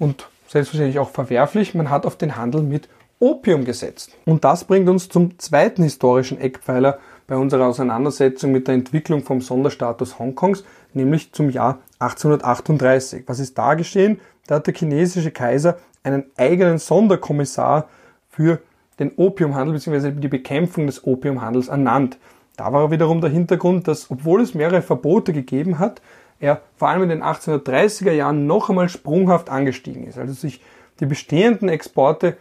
und 0.00 0.28
selbstverständlich 0.48 0.98
auch 0.98 1.10
verwerflich, 1.10 1.76
man 1.76 1.90
hat 1.90 2.04
auf 2.06 2.16
den 2.16 2.36
Handel 2.36 2.62
mit 2.62 2.88
Opium 3.20 3.64
gesetzt. 3.64 4.16
Und 4.24 4.42
das 4.42 4.64
bringt 4.64 4.88
uns 4.88 5.08
zum 5.08 5.38
zweiten 5.38 5.84
historischen 5.84 6.40
Eckpfeiler 6.40 6.98
bei 7.28 7.36
unserer 7.36 7.68
Auseinandersetzung 7.68 8.50
mit 8.50 8.66
der 8.66 8.74
Entwicklung 8.74 9.22
vom 9.22 9.42
Sonderstatus 9.42 10.18
Hongkongs, 10.18 10.64
nämlich 10.92 11.32
zum 11.32 11.50
Jahr 11.50 11.78
1838. 12.00 13.22
Was 13.28 13.38
ist 13.38 13.56
da 13.56 13.74
geschehen? 13.74 14.20
Da 14.48 14.56
hat 14.56 14.66
der 14.66 14.74
chinesische 14.74 15.30
Kaiser 15.30 15.78
einen 16.02 16.24
eigenen 16.36 16.78
Sonderkommissar 16.78 17.88
für 18.28 18.58
den 18.98 19.12
Opiumhandel 19.14 19.74
bzw. 19.74 20.10
die 20.10 20.26
Bekämpfung 20.26 20.86
des 20.86 21.06
Opiumhandels 21.06 21.68
ernannt. 21.68 22.18
Da 22.56 22.72
war 22.72 22.90
wiederum 22.90 23.20
der 23.20 23.30
Hintergrund, 23.30 23.86
dass 23.86 24.10
obwohl 24.10 24.40
es 24.40 24.54
mehrere 24.54 24.82
Verbote 24.82 25.32
gegeben 25.32 25.78
hat, 25.78 26.02
er 26.44 26.60
vor 26.76 26.88
allem 26.88 27.04
in 27.04 27.08
den 27.08 27.22
1830er 27.22 28.12
Jahren 28.12 28.46
noch 28.46 28.68
einmal 28.68 28.88
sprunghaft 28.88 29.48
angestiegen 29.48 30.06
ist. 30.06 30.18
Also 30.18 30.34
sich 30.34 30.62
die 31.00 31.06
bestehenden 31.06 31.68
Exporte 31.68 32.36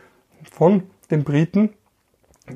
von 0.52 0.84
den 1.10 1.24
Briten, 1.24 1.70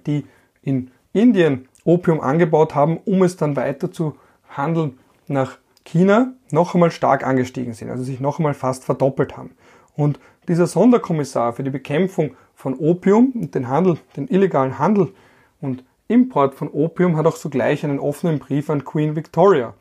die 0.05 0.25
in 0.61 0.91
Indien 1.13 1.69
Opium 1.85 2.19
angebaut 2.19 2.75
haben, 2.75 2.97
um 3.05 3.23
es 3.23 3.37
dann 3.37 3.55
weiter 3.55 3.91
zu 3.91 4.17
handeln 4.49 4.99
nach 5.27 5.57
China, 5.85 6.33
noch 6.51 6.73
einmal 6.73 6.91
stark 6.91 7.25
angestiegen 7.25 7.73
sind, 7.73 7.89
also 7.89 8.03
sich 8.03 8.19
noch 8.19 8.39
einmal 8.39 8.53
fast 8.53 8.83
verdoppelt 8.83 9.37
haben. 9.37 9.51
Und 9.95 10.19
dieser 10.47 10.67
Sonderkommissar 10.67 11.53
für 11.53 11.63
die 11.63 11.69
Bekämpfung 11.69 12.35
von 12.53 12.75
Opium 12.75 13.31
und 13.35 13.55
den 13.55 13.69
Handel, 13.69 13.97
den 14.17 14.27
illegalen 14.27 14.79
Handel 14.79 15.13
und 15.61 15.83
Import 16.09 16.55
von 16.55 16.69
Opium 16.69 17.15
hat 17.17 17.25
auch 17.25 17.35
sogleich 17.35 17.83
einen 17.83 17.99
offenen 17.99 18.39
Brief 18.39 18.69
an 18.69 18.83
Queen 18.83 19.15
Victoria 19.15 19.73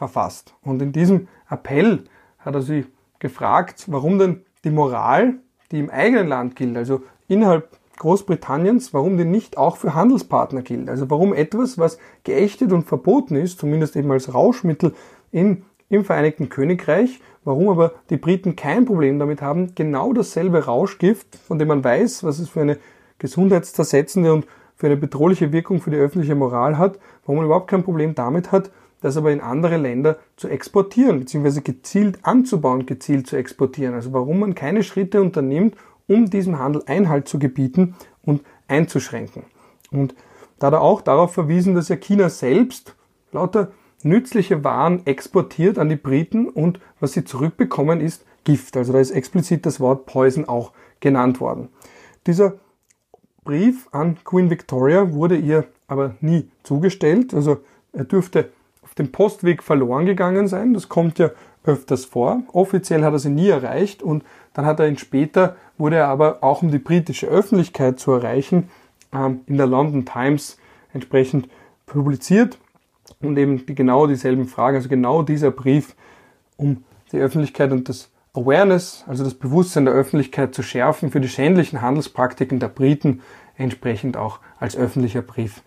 verfasst. 0.00 0.54
Und 0.62 0.80
in 0.80 0.92
diesem 0.92 1.28
Appell 1.50 2.04
hat 2.38 2.54
er 2.54 2.62
sie 2.62 2.86
gefragt, 3.18 3.84
warum 3.88 4.18
denn 4.18 4.46
die 4.64 4.70
Moral, 4.70 5.34
die 5.70 5.78
im 5.78 5.90
eigenen 5.90 6.26
Land 6.26 6.56
gilt, 6.56 6.74
also 6.78 7.02
innerhalb 7.28 7.68
Großbritanniens, 7.98 8.94
warum 8.94 9.18
die 9.18 9.26
nicht 9.26 9.58
auch 9.58 9.76
für 9.76 9.94
Handelspartner 9.94 10.62
gilt. 10.62 10.88
Also 10.88 11.10
warum 11.10 11.34
etwas, 11.34 11.76
was 11.76 11.98
geächtet 12.24 12.72
und 12.72 12.84
verboten 12.84 13.36
ist, 13.36 13.58
zumindest 13.58 13.94
eben 13.94 14.10
als 14.10 14.32
Rauschmittel 14.32 14.94
in, 15.32 15.64
im 15.90 16.06
Vereinigten 16.06 16.48
Königreich, 16.48 17.20
warum 17.44 17.68
aber 17.68 17.92
die 18.08 18.16
Briten 18.16 18.56
kein 18.56 18.86
Problem 18.86 19.18
damit 19.18 19.42
haben, 19.42 19.74
genau 19.74 20.14
dasselbe 20.14 20.64
Rauschgift, 20.64 21.36
von 21.36 21.58
dem 21.58 21.68
man 21.68 21.84
weiß, 21.84 22.24
was 22.24 22.38
es 22.38 22.48
für 22.48 22.62
eine 22.62 22.78
gesundheitszersetzende 23.18 24.32
und 24.32 24.46
für 24.76 24.86
eine 24.86 24.96
bedrohliche 24.96 25.52
Wirkung 25.52 25.82
für 25.82 25.90
die 25.90 25.98
öffentliche 25.98 26.34
Moral 26.34 26.78
hat, 26.78 26.98
warum 27.26 27.36
man 27.36 27.44
überhaupt 27.44 27.68
kein 27.68 27.84
Problem 27.84 28.14
damit 28.14 28.50
hat, 28.50 28.70
das 29.00 29.16
aber 29.16 29.32
in 29.32 29.40
andere 29.40 29.76
Länder 29.76 30.18
zu 30.36 30.48
exportieren, 30.48 31.20
beziehungsweise 31.20 31.62
gezielt 31.62 32.18
anzubauen, 32.22 32.86
gezielt 32.86 33.26
zu 33.26 33.36
exportieren. 33.36 33.94
Also 33.94 34.12
warum 34.12 34.40
man 34.40 34.54
keine 34.54 34.82
Schritte 34.82 35.20
unternimmt, 35.20 35.76
um 36.06 36.28
diesem 36.28 36.58
Handel 36.58 36.82
Einhalt 36.86 37.28
zu 37.28 37.38
gebieten 37.38 37.94
und 38.22 38.42
einzuschränken. 38.68 39.44
Und 39.90 40.14
da 40.58 40.68
hat 40.68 40.74
er 40.74 40.82
auch 40.82 41.00
darauf 41.00 41.32
verwiesen, 41.32 41.74
dass 41.74 41.88
ja 41.88 41.96
China 41.96 42.28
selbst 42.28 42.94
lauter 43.32 43.72
nützliche 44.02 44.64
Waren 44.64 45.06
exportiert 45.06 45.78
an 45.78 45.88
die 45.88 45.96
Briten 45.96 46.48
und 46.48 46.80
was 47.00 47.12
sie 47.12 47.24
zurückbekommen 47.24 48.00
ist 48.00 48.24
Gift. 48.44 48.76
Also 48.76 48.92
da 48.92 49.00
ist 49.00 49.10
explizit 49.10 49.66
das 49.66 49.80
Wort 49.80 50.06
Poison 50.06 50.48
auch 50.48 50.72
genannt 51.00 51.40
worden. 51.40 51.68
Dieser 52.26 52.54
Brief 53.44 53.88
an 53.92 54.18
Queen 54.24 54.50
Victoria 54.50 55.12
wurde 55.12 55.36
ihr 55.36 55.64
aber 55.88 56.14
nie 56.20 56.50
zugestellt. 56.62 57.34
Also 57.34 57.58
er 57.92 58.04
dürfte 58.04 58.50
auf 58.90 58.96
dem 58.96 59.12
Postweg 59.12 59.62
verloren 59.62 60.04
gegangen 60.04 60.48
sein. 60.48 60.74
Das 60.74 60.88
kommt 60.88 61.20
ja 61.20 61.30
öfters 61.64 62.04
vor. 62.04 62.42
Offiziell 62.52 63.04
hat 63.04 63.12
er 63.12 63.20
sie 63.20 63.30
nie 63.30 63.48
erreicht 63.48 64.02
und 64.02 64.24
dann 64.52 64.66
hat 64.66 64.80
er 64.80 64.88
ihn 64.88 64.98
später, 64.98 65.54
wurde 65.78 65.96
er 65.96 66.08
aber 66.08 66.42
auch 66.42 66.62
um 66.62 66.72
die 66.72 66.80
britische 66.80 67.28
Öffentlichkeit 67.28 68.00
zu 68.00 68.10
erreichen, 68.10 68.68
ähm, 69.12 69.42
in 69.46 69.58
der 69.58 69.68
London 69.68 70.04
Times 70.04 70.58
entsprechend 70.92 71.48
publiziert 71.86 72.58
und 73.22 73.36
eben 73.36 73.64
die, 73.64 73.76
genau 73.76 74.08
dieselben 74.08 74.46
Fragen, 74.46 74.76
also 74.76 74.88
genau 74.88 75.22
dieser 75.22 75.52
Brief, 75.52 75.94
um 76.56 76.82
die 77.12 77.18
Öffentlichkeit 77.18 77.70
und 77.70 77.88
das 77.88 78.10
Awareness, 78.34 79.04
also 79.06 79.22
das 79.22 79.34
Bewusstsein 79.34 79.84
der 79.84 79.94
Öffentlichkeit 79.94 80.52
zu 80.52 80.64
schärfen 80.64 81.12
für 81.12 81.20
die 81.20 81.28
schändlichen 81.28 81.80
Handelspraktiken 81.80 82.58
der 82.58 82.68
Briten, 82.68 83.22
entsprechend 83.56 84.16
auch 84.16 84.40
als 84.58 84.76
öffentlicher 84.76 85.22
Brief 85.22 85.62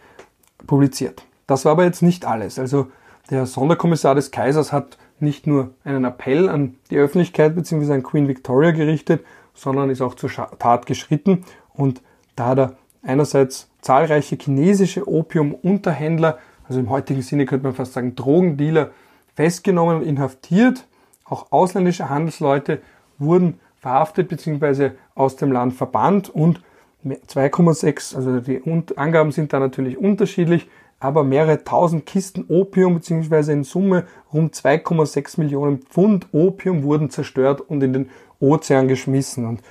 publiziert. 0.68 1.24
Das 1.48 1.64
war 1.64 1.74
aber 1.74 1.86
jetzt 1.86 2.02
nicht 2.02 2.26
alles. 2.26 2.60
Also 2.60 2.88
der 3.30 3.46
Sonderkommissar 3.46 4.16
des 4.16 4.32
Kaisers 4.32 4.72
hat 4.72 4.98
nicht 5.20 5.48
nur 5.48 5.72
einen 5.84 6.06
Appell 6.06 6.50
an 6.50 6.76
die 6.90 6.98
Öffentlichkeit 6.98 7.56
bzw. 7.56 7.94
an 7.94 8.04
Queen 8.04 8.28
Victoria 8.28 8.72
gerichtet, 8.72 9.24
sondern 9.54 9.90
ist 9.90 10.02
auch 10.02 10.16
zur 10.16 10.30
Tat 10.32 10.86
geschritten 10.86 11.46
und 11.74 12.02
da 12.36 12.48
hat 12.48 12.58
er 12.60 12.76
einerseits 13.04 13.70
zahlreiche 13.82 14.36
chinesische 14.36 15.08
Opiumunterhändler, 15.08 16.40
also 16.68 16.80
im 16.80 16.90
heutigen 16.90 17.22
Sinne 17.22 17.46
könnte 17.46 17.66
man 17.66 17.76
fast 17.76 17.94
sagen 17.94 18.16
Drogendealer, 18.16 18.92
festgenommen 19.36 19.98
und 19.98 20.04
inhaftiert. 20.04 20.86
Auch 21.26 21.52
ausländische 21.52 22.10
Handelsleute 22.10 22.82
wurden 23.18 23.60
verhaftet 23.76 24.30
bzw. 24.30 24.92
aus 25.16 25.36
dem 25.36 25.52
Land 25.52 25.74
verbannt 25.74 26.30
und 26.30 26.62
2,6, 27.06 28.16
also 28.16 28.40
die 28.40 28.62
Angaben 28.96 29.32
sind 29.32 29.52
da 29.52 29.60
natürlich 29.60 29.98
unterschiedlich, 29.98 30.70
aber 31.04 31.26
mehrere 31.26 31.64
tausend 31.66 32.06
Kisten 32.06 32.46
Opium 32.48 32.96
bzw. 32.96 33.52
in 33.52 33.64
Summe 33.66 34.06
rund 34.32 34.56
2,6 34.56 35.40
Millionen 35.40 35.80
Pfund 35.80 36.28
Opium 36.32 36.84
wurden 36.84 37.10
zerstört 37.10 37.60
und 37.60 37.84
in 37.84 37.92
den 37.92 38.10
Ozean 38.40 38.88
geschmissen. 38.88 39.46
Und 39.46 39.62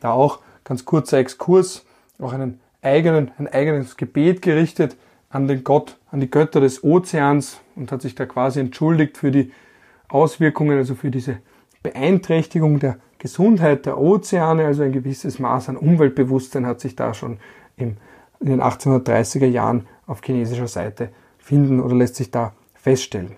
da 0.00 0.10
auch 0.10 0.40
ganz 0.64 0.84
kurzer 0.84 1.18
Exkurs, 1.18 1.86
auch 2.18 2.32
einen 2.32 2.58
eigenen, 2.82 3.30
ein 3.38 3.46
eigenes 3.46 3.96
Gebet 3.96 4.42
gerichtet 4.42 4.96
an 5.28 5.46
den 5.46 5.62
Gott, 5.62 5.96
an 6.10 6.18
die 6.18 6.30
Götter 6.30 6.60
des 6.60 6.82
Ozeans 6.82 7.60
und 7.76 7.92
hat 7.92 8.02
sich 8.02 8.16
da 8.16 8.26
quasi 8.26 8.58
entschuldigt 8.58 9.16
für 9.16 9.30
die 9.30 9.52
Auswirkungen, 10.08 10.76
also 10.76 10.96
für 10.96 11.12
diese 11.12 11.38
Beeinträchtigung 11.84 12.80
der 12.80 12.96
Gesundheit 13.18 13.86
der 13.86 13.96
Ozeane, 13.96 14.64
also 14.64 14.82
ein 14.82 14.92
gewisses 14.92 15.38
Maß 15.38 15.68
an 15.68 15.76
Umweltbewusstsein 15.76 16.66
hat 16.66 16.80
sich 16.80 16.96
da 16.96 17.14
schon 17.14 17.38
im, 17.76 17.96
in 18.40 18.46
den 18.46 18.62
1830er 18.62 19.46
Jahren 19.46 19.86
auf 20.06 20.22
chinesischer 20.24 20.68
Seite 20.68 21.10
finden 21.38 21.80
oder 21.80 21.94
lässt 21.94 22.16
sich 22.16 22.30
da 22.30 22.52
feststellen. 22.74 23.36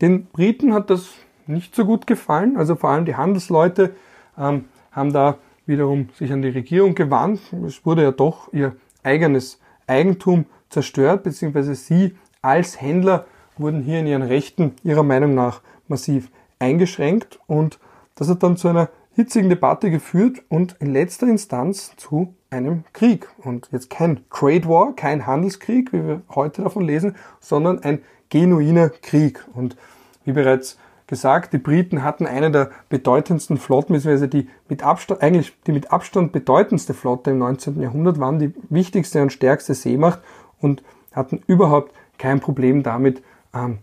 Den 0.00 0.26
Briten 0.26 0.74
hat 0.74 0.90
das 0.90 1.10
nicht 1.46 1.74
so 1.74 1.84
gut 1.84 2.06
gefallen, 2.06 2.56
also 2.56 2.76
vor 2.76 2.90
allem 2.90 3.04
die 3.04 3.16
Handelsleute 3.16 3.94
ähm, 4.36 4.66
haben 4.92 5.12
da 5.12 5.38
wiederum 5.66 6.10
sich 6.14 6.32
an 6.32 6.42
die 6.42 6.48
Regierung 6.48 6.94
gewandt. 6.94 7.40
Es 7.66 7.84
wurde 7.84 8.02
ja 8.02 8.12
doch 8.12 8.52
ihr 8.52 8.76
eigenes 9.02 9.60
Eigentum 9.86 10.44
zerstört, 10.68 11.22
beziehungsweise 11.22 11.74
sie 11.74 12.16
als 12.42 12.80
Händler 12.80 13.26
wurden 13.56 13.82
hier 13.82 14.00
in 14.00 14.06
ihren 14.06 14.22
Rechten 14.22 14.72
ihrer 14.84 15.02
Meinung 15.02 15.34
nach 15.34 15.62
massiv 15.88 16.30
eingeschränkt 16.58 17.38
und 17.46 17.78
das 18.14 18.28
hat 18.28 18.42
dann 18.42 18.56
zu 18.56 18.68
einer 18.68 18.88
hitzigen 19.18 19.50
Debatte 19.50 19.90
geführt 19.90 20.44
und 20.48 20.76
in 20.78 20.92
letzter 20.92 21.26
Instanz 21.26 21.96
zu 21.96 22.36
einem 22.50 22.84
Krieg. 22.92 23.28
Und 23.42 23.68
jetzt 23.72 23.90
kein 23.90 24.20
Trade 24.30 24.68
War, 24.68 24.94
kein 24.94 25.26
Handelskrieg, 25.26 25.92
wie 25.92 26.06
wir 26.06 26.22
heute 26.32 26.62
davon 26.62 26.84
lesen, 26.84 27.16
sondern 27.40 27.80
ein 27.82 27.98
genuiner 28.28 28.90
Krieg. 28.90 29.44
Und 29.54 29.76
wie 30.24 30.30
bereits 30.30 30.78
gesagt, 31.08 31.52
die 31.52 31.58
Briten 31.58 32.04
hatten 32.04 32.28
eine 32.28 32.52
der 32.52 32.70
bedeutendsten 32.90 33.56
Flotten, 33.56 33.92
beziehungsweise 33.92 34.28
die 34.28 34.48
mit 34.68 34.84
Abstand, 34.84 35.20
eigentlich 35.20 35.52
die 35.66 35.72
mit 35.72 35.90
Abstand 35.90 36.30
bedeutendste 36.30 36.94
Flotte 36.94 37.32
im 37.32 37.38
19. 37.38 37.82
Jahrhundert, 37.82 38.20
waren 38.20 38.38
die 38.38 38.54
wichtigste 38.70 39.20
und 39.20 39.32
stärkste 39.32 39.74
Seemacht 39.74 40.20
und 40.60 40.84
hatten 41.10 41.42
überhaupt 41.48 41.92
kein 42.18 42.38
Problem 42.38 42.84
damit, 42.84 43.20
ähm, 43.52 43.78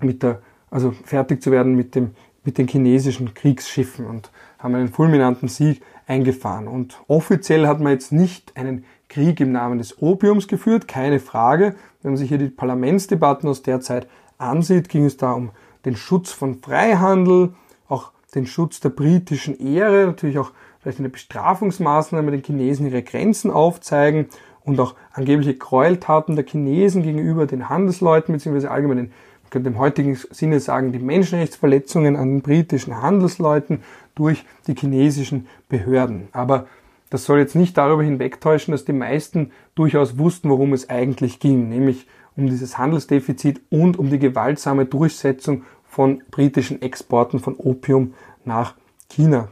mit 0.00 0.24
der, 0.24 0.42
also 0.68 0.90
fertig 1.04 1.44
zu 1.44 1.52
werden 1.52 1.76
mit 1.76 1.94
dem, 1.94 2.16
mit 2.42 2.58
den 2.58 2.66
chinesischen 2.66 3.34
Kriegsschiffen 3.34 4.06
und 4.06 4.32
haben 4.64 4.74
einen 4.74 4.88
fulminanten 4.88 5.48
Sieg 5.48 5.82
eingefahren. 6.06 6.66
Und 6.68 6.98
offiziell 7.06 7.66
hat 7.66 7.80
man 7.80 7.92
jetzt 7.92 8.12
nicht 8.12 8.56
einen 8.56 8.86
Krieg 9.08 9.38
im 9.38 9.52
Namen 9.52 9.76
des 9.76 10.00
Opiums 10.00 10.48
geführt, 10.48 10.88
keine 10.88 11.20
Frage. 11.20 11.74
Wenn 12.02 12.12
man 12.12 12.16
sich 12.16 12.30
hier 12.30 12.38
die 12.38 12.48
Parlamentsdebatten 12.48 13.48
aus 13.48 13.62
der 13.62 13.82
Zeit 13.82 14.08
ansieht, 14.38 14.88
ging 14.88 15.04
es 15.04 15.18
da 15.18 15.32
um 15.32 15.50
den 15.84 15.96
Schutz 15.96 16.32
von 16.32 16.62
Freihandel, 16.62 17.52
auch 17.88 18.10
den 18.34 18.46
Schutz 18.46 18.80
der 18.80 18.88
britischen 18.88 19.58
Ehre, 19.60 20.06
natürlich 20.06 20.38
auch 20.38 20.50
vielleicht 20.80 20.98
eine 20.98 21.10
Bestrafungsmaßnahme, 21.10 22.30
den 22.30 22.42
Chinesen 22.42 22.86
ihre 22.86 23.02
Grenzen 23.02 23.50
aufzeigen 23.50 24.28
und 24.62 24.80
auch 24.80 24.94
angebliche 25.12 25.54
Gräueltaten 25.54 26.36
der 26.36 26.46
Chinesen 26.46 27.02
gegenüber 27.02 27.46
den 27.46 27.68
Handelsleuten 27.68 28.32
beziehungsweise 28.32 28.70
allgemein 28.70 28.96
den 28.96 29.12
könnte 29.54 29.70
im 29.70 29.78
heutigen 29.78 30.16
Sinne 30.16 30.58
sagen, 30.58 30.90
die 30.90 30.98
Menschenrechtsverletzungen 30.98 32.16
an 32.16 32.28
den 32.28 32.42
britischen 32.42 33.00
Handelsleuten 33.00 33.84
durch 34.14 34.44
die 34.66 34.74
chinesischen 34.74 35.46
Behörden. 35.68 36.28
Aber 36.32 36.66
das 37.10 37.24
soll 37.24 37.38
jetzt 37.38 37.54
nicht 37.54 37.76
darüber 37.76 38.02
hinwegtäuschen, 38.02 38.72
dass 38.72 38.84
die 38.84 38.92
meisten 38.92 39.52
durchaus 39.74 40.18
wussten, 40.18 40.50
worum 40.50 40.72
es 40.72 40.90
eigentlich 40.90 41.38
ging, 41.38 41.68
nämlich 41.68 42.06
um 42.36 42.46
dieses 42.46 42.78
Handelsdefizit 42.78 43.60
und 43.70 43.98
um 43.98 44.10
die 44.10 44.18
gewaltsame 44.18 44.86
Durchsetzung 44.86 45.62
von 45.84 46.22
britischen 46.30 46.82
Exporten 46.82 47.38
von 47.38 47.54
Opium 47.54 48.14
nach 48.44 48.74
China. 49.08 49.48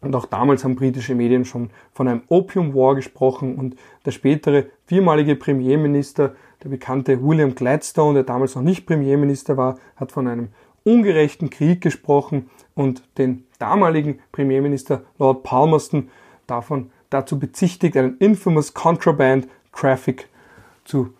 Und 0.00 0.16
auch 0.16 0.26
damals 0.26 0.64
haben 0.64 0.74
britische 0.74 1.14
Medien 1.14 1.44
schon 1.44 1.70
von 1.92 2.08
einem 2.08 2.22
Opium 2.28 2.74
War 2.74 2.94
gesprochen 2.94 3.56
und 3.56 3.76
der 4.04 4.10
spätere 4.10 4.64
viermalige 4.86 5.36
Premierminister, 5.36 6.34
der 6.64 6.70
bekannte 6.70 7.22
William 7.22 7.54
Gladstone, 7.54 8.14
der 8.14 8.24
damals 8.24 8.56
noch 8.56 8.62
nicht 8.62 8.86
Premierminister 8.86 9.56
war, 9.56 9.78
hat 9.96 10.10
von 10.10 10.26
einem 10.26 10.48
ungerechten 10.84 11.50
Krieg 11.50 11.80
gesprochen 11.80 12.50
und 12.74 13.02
den 13.18 13.44
damaligen 13.58 14.18
Premierminister 14.32 15.02
Lord 15.18 15.42
Palmerston 15.42 16.10
davon 16.46 16.90
dazu 17.10 17.38
bezichtigt, 17.38 17.96
einen 17.96 18.16
infamous 18.18 18.74
Contraband 18.74 19.48
Traffic 19.72 20.28
zu 20.84 21.12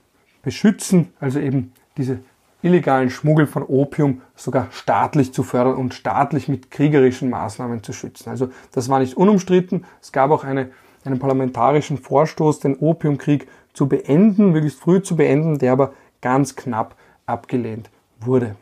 beschützen, 0.42 1.12
also 1.20 1.38
eben 1.38 1.72
diese 1.96 2.20
illegalen 2.62 3.10
Schmuggel 3.10 3.46
von 3.46 3.64
Opium 3.64 4.22
sogar 4.36 4.68
staatlich 4.70 5.32
zu 5.32 5.42
fördern 5.42 5.74
und 5.74 5.94
staatlich 5.94 6.48
mit 6.48 6.70
kriegerischen 6.70 7.28
Maßnahmen 7.28 7.82
zu 7.82 7.92
schützen. 7.92 8.30
Also 8.30 8.50
das 8.72 8.88
war 8.88 9.00
nicht 9.00 9.16
unumstritten. 9.16 9.84
Es 10.00 10.12
gab 10.12 10.30
auch 10.30 10.44
eine, 10.44 10.70
einen 11.04 11.18
parlamentarischen 11.18 11.98
Vorstoß, 11.98 12.60
den 12.60 12.76
Opiumkrieg 12.76 13.48
zu 13.72 13.88
beenden, 13.88 14.52
möglichst 14.52 14.80
früh 14.80 15.02
zu 15.02 15.16
beenden, 15.16 15.58
der 15.58 15.72
aber 15.72 15.92
ganz 16.20 16.54
knapp 16.54 16.94
abgelehnt 17.26 17.90
wurde. 18.20 18.56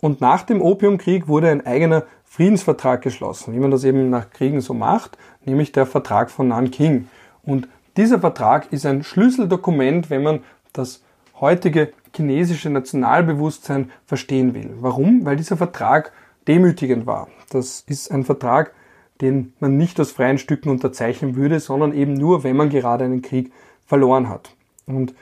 Und 0.00 0.20
nach 0.20 0.42
dem 0.42 0.60
Opiumkrieg 0.60 1.28
wurde 1.28 1.50
ein 1.50 1.66
eigener 1.66 2.04
Friedensvertrag 2.24 3.02
geschlossen, 3.02 3.54
wie 3.54 3.58
man 3.58 3.70
das 3.70 3.84
eben 3.84 4.10
nach 4.10 4.30
Kriegen 4.30 4.60
so 4.60 4.74
macht, 4.74 5.18
nämlich 5.44 5.72
der 5.72 5.86
Vertrag 5.86 6.30
von 6.30 6.48
Nanking. 6.48 7.08
Und 7.42 7.68
dieser 7.96 8.20
Vertrag 8.20 8.72
ist 8.72 8.86
ein 8.86 9.02
Schlüsseldokument, 9.02 10.10
wenn 10.10 10.22
man 10.22 10.40
das 10.72 11.02
heutige 11.40 11.92
chinesische 12.14 12.70
Nationalbewusstsein 12.70 13.90
verstehen 14.06 14.54
will. 14.54 14.70
Warum? 14.80 15.24
Weil 15.24 15.36
dieser 15.36 15.56
Vertrag 15.56 16.12
demütigend 16.46 17.06
war. 17.06 17.28
Das 17.50 17.82
ist 17.86 18.10
ein 18.10 18.24
Vertrag, 18.24 18.72
den 19.20 19.52
man 19.58 19.76
nicht 19.76 19.98
aus 20.00 20.12
freien 20.12 20.38
Stücken 20.38 20.68
unterzeichnen 20.68 21.34
würde, 21.34 21.60
sondern 21.60 21.92
eben 21.92 22.14
nur, 22.14 22.44
wenn 22.44 22.56
man 22.56 22.70
gerade 22.70 23.04
einen 23.04 23.22
Krieg 23.22 23.52
verloren 23.86 24.28
hat. 24.28 24.54
Und 24.86 25.14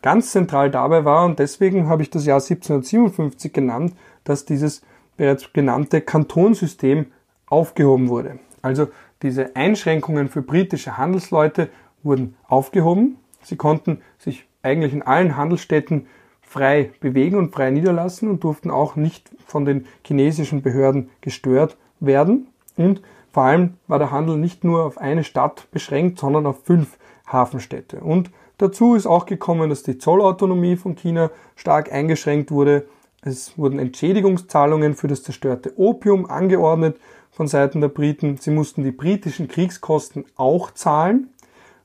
ganz 0.00 0.32
zentral 0.32 0.70
dabei 0.70 1.04
war, 1.04 1.24
und 1.24 1.38
deswegen 1.38 1.88
habe 1.88 2.02
ich 2.02 2.10
das 2.10 2.24
Jahr 2.24 2.40
1757 2.40 3.52
genannt, 3.52 3.94
dass 4.24 4.44
dieses 4.44 4.82
bereits 5.16 5.52
genannte 5.52 6.00
Kantonsystem 6.00 7.06
aufgehoben 7.46 8.08
wurde. 8.08 8.38
Also 8.62 8.88
diese 9.22 9.56
Einschränkungen 9.56 10.28
für 10.28 10.42
britische 10.42 10.96
Handelsleute 10.96 11.68
wurden 12.02 12.36
aufgehoben. 12.48 13.18
Sie 13.42 13.56
konnten 13.56 14.00
sich 14.18 14.46
eigentlich 14.62 14.92
in 14.92 15.02
allen 15.02 15.36
Handelsstädten 15.36 16.06
frei 16.40 16.90
bewegen 17.00 17.36
und 17.36 17.54
frei 17.54 17.70
niederlassen 17.70 18.28
und 18.28 18.44
durften 18.44 18.70
auch 18.70 18.96
nicht 18.96 19.30
von 19.46 19.64
den 19.64 19.86
chinesischen 20.06 20.62
Behörden 20.62 21.10
gestört 21.20 21.76
werden. 22.00 22.48
Und 22.76 23.00
vor 23.32 23.44
allem 23.44 23.74
war 23.86 23.98
der 23.98 24.10
Handel 24.10 24.36
nicht 24.36 24.62
nur 24.62 24.84
auf 24.84 24.98
eine 24.98 25.24
Stadt 25.24 25.68
beschränkt, 25.70 26.18
sondern 26.18 26.46
auf 26.46 26.64
fünf 26.64 26.98
Hafenstädte. 27.26 28.00
Und 28.00 28.30
dazu 28.58 28.94
ist 28.94 29.06
auch 29.06 29.26
gekommen, 29.26 29.70
dass 29.70 29.82
die 29.82 29.98
Zollautonomie 29.98 30.76
von 30.76 30.94
China 30.94 31.30
stark 31.56 31.90
eingeschränkt 31.90 32.50
wurde. 32.50 32.86
Es 33.24 33.56
wurden 33.56 33.78
Entschädigungszahlungen 33.78 34.94
für 34.94 35.06
das 35.06 35.22
zerstörte 35.22 35.78
Opium 35.78 36.26
angeordnet 36.26 36.98
von 37.30 37.46
Seiten 37.46 37.80
der 37.80 37.88
Briten. 37.88 38.36
Sie 38.36 38.50
mussten 38.50 38.82
die 38.82 38.90
britischen 38.90 39.46
Kriegskosten 39.46 40.24
auch 40.34 40.72
zahlen. 40.72 41.30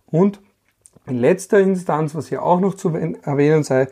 Und 0.07 0.41
in 1.05 1.19
letzter 1.19 1.59
Instanz, 1.59 2.15
was 2.15 2.29
hier 2.29 2.41
auch 2.41 2.59
noch 2.59 2.73
zu 2.73 2.89
erwähnen 2.89 3.63
sei, 3.63 3.87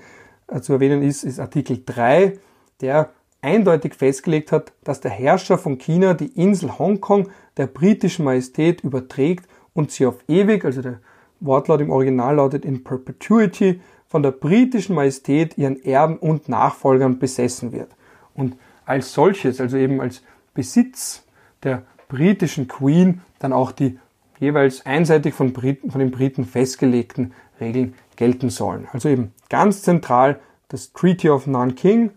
äh, 0.47 0.59
zu 0.59 0.73
erwähnen 0.73 1.03
ist, 1.03 1.23
ist 1.23 1.39
Artikel 1.39 1.83
3, 1.85 2.39
der 2.81 3.11
eindeutig 3.41 3.93
festgelegt 3.93 4.51
hat, 4.51 4.73
dass 4.83 4.99
der 4.99 5.11
Herrscher 5.11 5.59
von 5.59 5.77
China 5.77 6.15
die 6.15 6.39
Insel 6.39 6.79
Hongkong 6.79 7.29
der 7.57 7.67
britischen 7.67 8.25
Majestät 8.25 8.81
überträgt 8.81 9.47
und 9.73 9.91
sie 9.91 10.07
auf 10.07 10.17
ewig, 10.27 10.65
also 10.65 10.81
der 10.81 10.99
Wortlaut 11.41 11.81
im 11.81 11.91
Original 11.91 12.37
lautet 12.37 12.65
in 12.65 12.83
perpetuity, 12.83 13.81
von 14.07 14.24
der 14.24 14.31
britischen 14.31 14.95
Majestät, 14.95 15.57
ihren 15.57 15.83
Erben 15.83 16.17
und 16.17 16.47
Nachfolgern 16.50 17.19
besessen 17.19 17.71
wird. 17.71 17.89
Und 18.33 18.55
als 18.85 19.13
solches, 19.13 19.59
also 19.59 19.77
eben 19.77 20.01
als 20.01 20.21
Besitz 20.53 21.24
der 21.63 21.83
britischen 22.07 22.67
Queen, 22.67 23.21
dann 23.39 23.53
auch 23.53 23.71
die 23.71 24.00
jeweils 24.39 24.85
einseitig 24.85 25.33
von, 25.33 25.53
Briten, 25.53 25.91
von 25.91 26.00
den 26.00 26.12
Briten 26.12 26.45
festgelegten 26.45 27.33
Regeln 27.59 27.95
gelten 28.15 28.50
sollen. 28.50 28.88
Also 28.91 29.09
eben 29.09 29.33
ganz 29.50 29.81
zentral 29.81 30.39
das 30.69 30.93
Treaty 30.93 31.29
of 31.29 31.47
Nanking, 31.47 32.12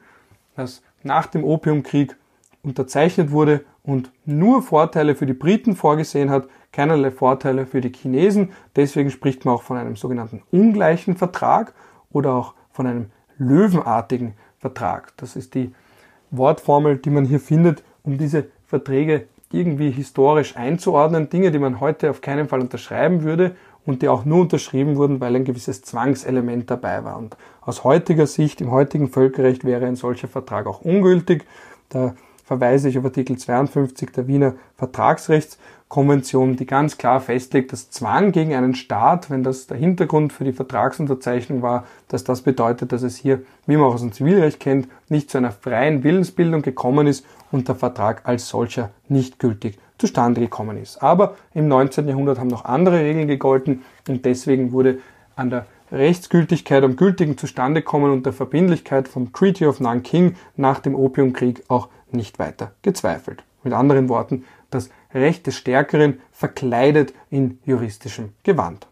das 0.57 0.83
nach 1.02 1.26
dem 1.26 1.45
Opiumkrieg 1.45 2.16
unterzeichnet 2.62 3.30
wurde 3.30 3.64
und 3.83 4.11
nur 4.25 4.62
Vorteile 4.62 5.14
für 5.14 5.26
die 5.26 5.33
Briten 5.33 5.76
vorgesehen 5.76 6.30
hat, 6.30 6.49
keinerlei 6.73 7.11
Vorteile 7.11 7.67
für 7.67 7.81
die 7.81 7.93
Chinesen. 7.93 8.53
Deswegen 8.77 9.11
spricht 9.11 9.45
man 9.45 9.55
auch 9.55 9.63
von 9.63 9.77
einem 9.77 9.97
sogenannten 9.97 10.43
ungleichen 10.51 11.17
Vertrag 11.17 11.75
oder 12.11 12.35
auch 12.35 12.55
von 12.71 12.87
einem 12.87 13.07
löwenartigen 13.39 14.35
Vertrag. 14.59 15.13
Das 15.17 15.37
ist 15.37 15.54
die 15.54 15.73
Wortformel, 16.31 16.99
die 16.99 17.11
man 17.11 17.25
hier 17.25 17.41
findet, 17.41 17.83
um 18.02 18.19
diese 18.19 18.47
Verträge 18.67 19.26
irgendwie 19.50 19.91
historisch 19.91 20.57
einzuordnen. 20.57 21.31
Dinge, 21.31 21.50
die 21.50 21.59
man 21.59 21.81
heute 21.81 22.11
auf 22.11 22.21
keinen 22.21 22.49
Fall 22.49 22.61
unterschreiben 22.61 23.23
würde 23.23 23.57
und 23.87 24.02
die 24.02 24.09
auch 24.09 24.25
nur 24.25 24.43
unterschrieben 24.43 24.97
wurden, 24.97 25.21
weil 25.21 25.35
ein 25.35 25.45
gewisses 25.45 25.83
Zwangselement 25.83 26.71
dabei 26.71 27.04
war. 27.04 27.17
Und 27.17 27.37
aus 27.63 27.85
heutiger 27.85 28.26
Sicht, 28.26 28.61
im 28.61 28.71
heutigen 28.71 29.09
Völkerrecht 29.09 29.65
wäre 29.65 29.87
ein 29.87 29.97
solcher 29.97 30.28
Vertrag 30.28 30.67
auch 30.67 30.83
ungültig. 30.83 31.47
Da 31.89 32.15
verweise 32.49 32.89
ich 32.89 32.97
auf 32.97 33.04
Artikel 33.04 33.37
52 33.37 34.11
der 34.11 34.26
Wiener 34.26 34.54
Vertragsrechtskonvention, 34.78 36.56
die 36.56 36.65
ganz 36.65 36.97
klar 36.97 37.21
festlegt, 37.21 37.75
dass 37.75 37.91
Zwang 37.91 38.32
gegen 38.32 38.54
einen 38.54 38.75
Staat, 38.75 39.28
wenn 39.28 39.43
das 39.43 39.67
der 39.67 39.76
Hintergrund 39.76 40.32
für 40.32 40.45
die 40.45 40.54
Vertragsunterzeichnung 40.54 41.61
war, 41.61 41.84
dass 42.08 42.25
das 42.25 42.41
bedeutet, 42.41 42.93
dass 42.93 43.02
es 43.02 43.19
hier, 43.19 43.43
wie 43.67 43.76
man 43.76 43.84
auch 43.84 43.95
aus 43.95 44.00
dem 44.00 44.13
Zivilrecht 44.13 44.61
kennt, 44.61 44.89
nicht 45.11 45.28
zu 45.28 45.37
einer 45.37 45.52
freien 45.52 46.02
Willensbildung 46.04 46.63
gekommen 46.63 47.06
ist 47.06 47.26
und 47.52 47.69
der 47.69 47.75
Vertrag 47.75 48.23
als 48.25 48.49
solcher 48.49 48.89
nicht 49.11 49.39
gültig 49.39 49.78
zustande 49.99 50.41
gekommen 50.41 50.78
ist. 50.78 51.02
Aber 51.02 51.37
im 51.52 51.69
19. 51.69 52.08
Jahrhundert 52.08 52.39
haben 52.39 52.49
noch 52.49 52.65
andere 52.65 53.00
Regeln 53.00 53.28
gegolten 53.28 53.82
und 54.08 54.25
deswegen 54.25 54.73
wurde 54.73 55.00
an 55.37 55.50
der 55.50 55.67
Rechtsgültigkeit 55.91 56.85
am 56.85 56.97
gültigen 56.97 57.39
Zustandekommen 57.39 58.11
und 58.11 58.27
der 58.27 58.33
Verbindlichkeit 58.33 59.09
vom 59.09 59.33
Treaty 59.33 59.67
of 59.67 59.81
Nanking 59.81 60.37
nach 60.57 60.81
dem 60.81 60.95
Opiumkrieg 60.95 61.65
auch 61.69 61.89
nicht 62.11 62.39
weiter 62.39 62.73
gezweifelt. 62.83 63.45
Mit 63.63 63.73
anderen 63.73 64.09
Worten, 64.09 64.45
das 64.71 64.91
Recht 65.13 65.47
des 65.47 65.57
Stärkeren 65.57 66.21
verkleidet 66.33 67.15
in 67.31 67.59
juristischem 67.65 68.33
Gewand. 68.43 68.87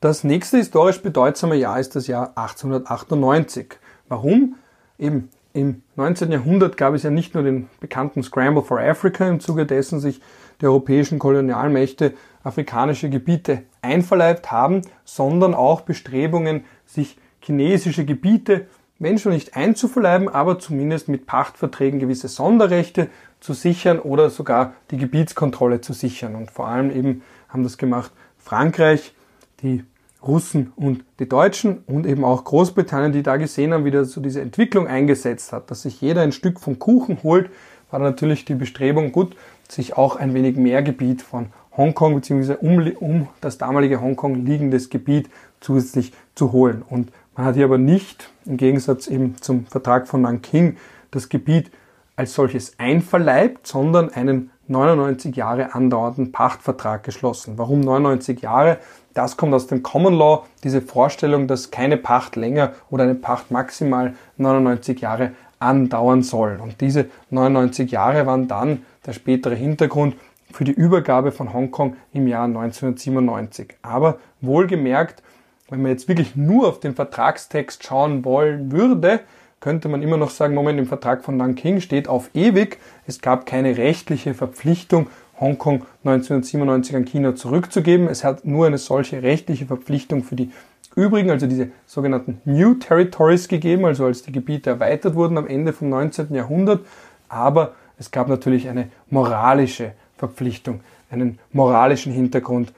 Das 0.00 0.24
nächste 0.24 0.58
historisch 0.58 1.02
bedeutsame 1.02 1.56
Jahr 1.56 1.80
ist 1.80 1.96
das 1.96 2.06
Jahr 2.06 2.32
1898. 2.36 3.76
Warum? 4.08 4.56
Eben 4.98 5.28
im 5.52 5.82
19. 5.96 6.30
Jahrhundert 6.30 6.76
gab 6.76 6.94
es 6.94 7.02
ja 7.02 7.10
nicht 7.10 7.34
nur 7.34 7.42
den 7.42 7.68
bekannten 7.80 8.22
Scramble 8.22 8.62
for 8.62 8.80
Africa, 8.80 9.28
im 9.28 9.40
Zuge 9.40 9.66
dessen 9.66 9.98
sich 9.98 10.20
die 10.60 10.66
europäischen 10.66 11.18
Kolonialmächte 11.18 12.14
afrikanische 12.44 13.10
Gebiete 13.10 13.62
einverleibt 13.82 14.50
haben, 14.50 14.82
sondern 15.04 15.54
auch 15.54 15.82
Bestrebungen, 15.82 16.64
sich 16.86 17.18
chinesische 17.40 18.04
Gebiete 18.04 18.66
wenn 18.98 19.18
schon 19.18 19.32
nicht 19.32 19.56
einzuverleiben, 19.56 20.28
aber 20.28 20.58
zumindest 20.58 21.08
mit 21.08 21.26
Pachtverträgen 21.26 22.00
gewisse 22.00 22.28
Sonderrechte 22.28 23.08
zu 23.40 23.52
sichern 23.52 24.00
oder 24.00 24.30
sogar 24.30 24.74
die 24.90 24.96
Gebietskontrolle 24.96 25.80
zu 25.80 25.92
sichern. 25.92 26.34
Und 26.34 26.50
vor 26.50 26.66
allem 26.66 26.90
eben 26.90 27.22
haben 27.48 27.62
das 27.62 27.78
gemacht 27.78 28.12
Frankreich, 28.38 29.14
die 29.62 29.84
Russen 30.20 30.72
und 30.74 31.04
die 31.20 31.28
Deutschen 31.28 31.84
und 31.86 32.04
eben 32.04 32.24
auch 32.24 32.42
Großbritannien, 32.42 33.12
die 33.12 33.22
da 33.22 33.36
gesehen 33.36 33.72
haben, 33.72 33.84
wie 33.84 33.92
das 33.92 34.10
so 34.10 34.20
diese 34.20 34.40
Entwicklung 34.40 34.88
eingesetzt 34.88 35.52
hat, 35.52 35.70
dass 35.70 35.82
sich 35.82 36.00
jeder 36.00 36.22
ein 36.22 36.32
Stück 36.32 36.58
vom 36.58 36.80
Kuchen 36.80 37.22
holt, 37.22 37.50
war 37.90 38.00
natürlich 38.00 38.44
die 38.44 38.56
Bestrebung 38.56 39.12
gut, 39.12 39.36
sich 39.68 39.96
auch 39.96 40.16
ein 40.16 40.34
wenig 40.34 40.56
mehr 40.56 40.82
Gebiet 40.82 41.22
von 41.22 41.46
Hongkong 41.78 42.16
bzw. 42.16 42.56
Um, 42.60 42.92
um 43.00 43.28
das 43.40 43.56
damalige 43.56 44.02
Hongkong 44.02 44.44
liegendes 44.44 44.90
Gebiet 44.90 45.30
zusätzlich 45.60 46.12
zu 46.34 46.52
holen. 46.52 46.82
Und 46.86 47.10
man 47.36 47.46
hat 47.46 47.54
hier 47.54 47.64
aber 47.64 47.78
nicht, 47.78 48.30
im 48.44 48.58
Gegensatz 48.58 49.06
eben 49.06 49.36
zum 49.40 49.64
Vertrag 49.66 50.08
von 50.08 50.20
Nanking, 50.20 50.76
das 51.10 51.30
Gebiet 51.30 51.70
als 52.16 52.34
solches 52.34 52.74
einverleibt, 52.78 53.66
sondern 53.66 54.10
einen 54.10 54.50
99 54.66 55.36
Jahre 55.36 55.74
andauernden 55.74 56.32
Pachtvertrag 56.32 57.04
geschlossen. 57.04 57.54
Warum 57.56 57.80
99 57.80 58.42
Jahre? 58.42 58.78
Das 59.14 59.36
kommt 59.36 59.54
aus 59.54 59.68
dem 59.68 59.82
Common 59.82 60.14
Law, 60.14 60.44
diese 60.64 60.82
Vorstellung, 60.82 61.46
dass 61.46 61.70
keine 61.70 61.96
Pacht 61.96 62.36
länger 62.36 62.72
oder 62.90 63.04
eine 63.04 63.14
Pacht 63.14 63.50
maximal 63.50 64.14
99 64.36 65.00
Jahre 65.00 65.32
andauern 65.58 66.22
soll. 66.22 66.58
Und 66.62 66.80
diese 66.80 67.06
99 67.30 67.90
Jahre 67.90 68.26
waren 68.26 68.48
dann 68.48 68.82
der 69.06 69.12
spätere 69.12 69.54
Hintergrund 69.54 70.16
für 70.52 70.64
die 70.64 70.72
Übergabe 70.72 71.32
von 71.32 71.52
Hongkong 71.52 71.96
im 72.12 72.26
Jahr 72.26 72.44
1997. 72.44 73.74
Aber 73.82 74.18
wohlgemerkt, 74.40 75.22
wenn 75.68 75.82
man 75.82 75.90
jetzt 75.90 76.08
wirklich 76.08 76.36
nur 76.36 76.68
auf 76.68 76.80
den 76.80 76.94
Vertragstext 76.94 77.84
schauen 77.84 78.24
wollen 78.24 78.72
würde, 78.72 79.20
könnte 79.60 79.88
man 79.88 80.02
immer 80.02 80.16
noch 80.16 80.30
sagen, 80.30 80.54
Moment, 80.54 80.78
im 80.78 80.86
Vertrag 80.86 81.24
von 81.24 81.36
Nanking 81.36 81.80
steht 81.80 82.08
auf 82.08 82.30
ewig, 82.34 82.78
es 83.06 83.20
gab 83.20 83.44
keine 83.44 83.76
rechtliche 83.76 84.34
Verpflichtung, 84.34 85.08
Hongkong 85.40 85.84
1997 86.04 86.96
an 86.96 87.04
China 87.04 87.34
zurückzugeben. 87.34 88.08
Es 88.08 88.24
hat 88.24 88.44
nur 88.44 88.66
eine 88.66 88.78
solche 88.78 89.22
rechtliche 89.22 89.66
Verpflichtung 89.66 90.24
für 90.24 90.34
die 90.34 90.50
übrigen, 90.96 91.30
also 91.30 91.46
diese 91.46 91.68
sogenannten 91.86 92.40
New 92.44 92.74
Territories 92.74 93.46
gegeben, 93.46 93.84
also 93.84 94.06
als 94.06 94.22
die 94.22 94.32
Gebiete 94.32 94.70
erweitert 94.70 95.14
wurden 95.14 95.38
am 95.38 95.46
Ende 95.46 95.72
vom 95.72 95.90
19. 95.90 96.34
Jahrhundert. 96.34 96.84
Aber 97.28 97.74
es 97.98 98.10
gab 98.10 98.28
natürlich 98.28 98.68
eine 98.68 98.88
moralische 99.10 99.92
Verpflichtung, 100.18 100.80
einen 101.10 101.38
moralischen 101.52 102.12
Hintergrund, 102.12 102.72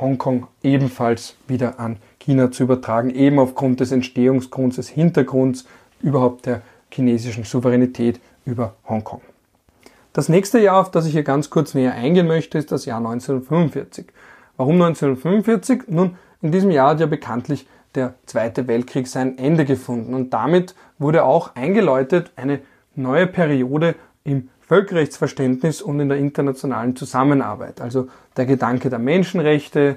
Hongkong 0.00 0.46
ebenfalls 0.62 1.36
wieder 1.48 1.80
an 1.80 1.96
China 2.18 2.50
zu 2.50 2.62
übertragen, 2.62 3.10
eben 3.10 3.38
aufgrund 3.38 3.80
des 3.80 3.92
Entstehungsgrunds, 3.92 4.76
des 4.76 4.88
Hintergrunds 4.88 5.66
überhaupt 6.00 6.46
der 6.46 6.62
chinesischen 6.90 7.44
Souveränität 7.44 8.20
über 8.44 8.74
Hongkong. 8.88 9.20
Das 10.12 10.28
nächste 10.28 10.58
Jahr, 10.58 10.80
auf 10.80 10.90
das 10.90 11.06
ich 11.06 11.12
hier 11.12 11.22
ganz 11.22 11.50
kurz 11.50 11.74
näher 11.74 11.94
eingehen 11.94 12.26
möchte, 12.26 12.58
ist 12.58 12.70
das 12.70 12.84
Jahr 12.84 12.98
1945. 12.98 14.06
Warum 14.56 14.74
1945? 14.74 15.84
Nun, 15.88 16.16
in 16.42 16.52
diesem 16.52 16.70
Jahr 16.70 16.90
hat 16.90 17.00
ja 17.00 17.06
bekanntlich 17.06 17.66
der 17.94 18.14
Zweite 18.26 18.68
Weltkrieg 18.68 19.06
sein 19.06 19.38
Ende 19.38 19.64
gefunden 19.64 20.14
und 20.14 20.32
damit 20.32 20.74
wurde 20.98 21.24
auch 21.24 21.54
eingeläutet 21.54 22.32
eine 22.36 22.60
neue 22.94 23.26
Periode 23.26 23.94
im 24.24 24.48
Völkerrechtsverständnis 24.72 25.82
und 25.82 26.00
in 26.00 26.08
der 26.08 26.16
internationalen 26.16 26.96
Zusammenarbeit. 26.96 27.82
Also 27.82 28.08
der 28.38 28.46
Gedanke 28.46 28.88
der 28.88 28.98
Menschenrechte, 28.98 29.96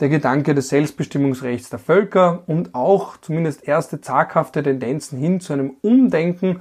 der 0.00 0.08
Gedanke 0.08 0.52
des 0.52 0.68
Selbstbestimmungsrechts 0.70 1.70
der 1.70 1.78
Völker 1.78 2.42
und 2.48 2.74
auch 2.74 3.18
zumindest 3.18 3.68
erste 3.68 4.00
zaghafte 4.00 4.64
Tendenzen 4.64 5.16
hin 5.16 5.40
zu 5.40 5.52
einem 5.52 5.74
Umdenken 5.82 6.60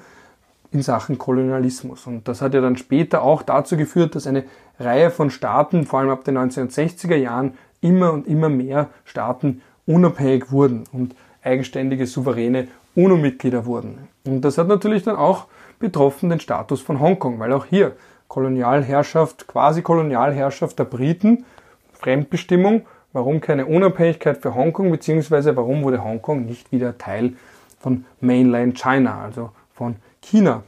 in 0.72 0.84
Sachen 0.84 1.18
Kolonialismus. 1.18 2.06
Und 2.06 2.28
das 2.28 2.44
hat 2.44 2.54
ja 2.54 2.62
dann 2.62 2.78
später 2.78 3.24
auch 3.24 3.42
dazu 3.42 3.78
geführt, 3.78 4.14
dass 4.14 4.28
eine 4.28 4.44
Reihe 4.80 5.10
von 5.10 5.32
Staaten, 5.32 5.88
vor 5.88 6.02
allem 6.02 6.12
ab 6.12 6.24
den 6.24 6.38
1960er 6.38 7.16
Jahren, 7.16 7.56
immer 7.82 8.14
und 8.14 8.28
immer 8.28 8.50
mehr 8.50 8.90
Staaten 9.06 9.64
unabhängig 9.88 10.52
wurden 10.52 10.84
und 10.92 11.16
eigenständige, 11.42 12.06
souveräne 12.06 12.68
UNO-Mitglieder 12.94 13.66
wurden. 13.66 14.08
Und 14.24 14.42
das 14.42 14.60
hat 14.60 14.68
natürlich 14.68 15.02
dann 15.02 15.16
auch 15.16 15.48
betroffen 15.80 16.30
den 16.30 16.39
Status 16.39 16.82
von 16.82 17.00
Hongkong, 17.00 17.39
weil 17.39 17.54
auch 17.54 17.65
hier 17.65 17.96
Kolonialherrschaft, 18.28 19.48
quasi 19.48 19.82
Kolonialherrschaft 19.82 20.78
der 20.78 20.84
Briten, 20.84 21.46
Fremdbestimmung, 21.94 22.86
warum 23.12 23.42
keine 23.42 23.65
Unabhängigkeit 23.65 24.38
für 24.38 24.54
Hongkong, 24.54 24.92
beziehungsweise 24.92 25.56
warum 25.56 25.84
wurde 25.84 26.04
Hongkong 26.04 26.46
nicht 26.46 26.72
wieder 26.72 26.98
Teil 26.98 27.34
von 27.80 28.06
Mainland 28.22 28.78
China, 28.78 29.22
also 29.24 29.52
von 29.74 29.96
China. 30.22 30.63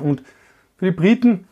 Und 0.00 0.22
für 0.78 0.86
die 0.86 0.92
Briten 0.92 1.46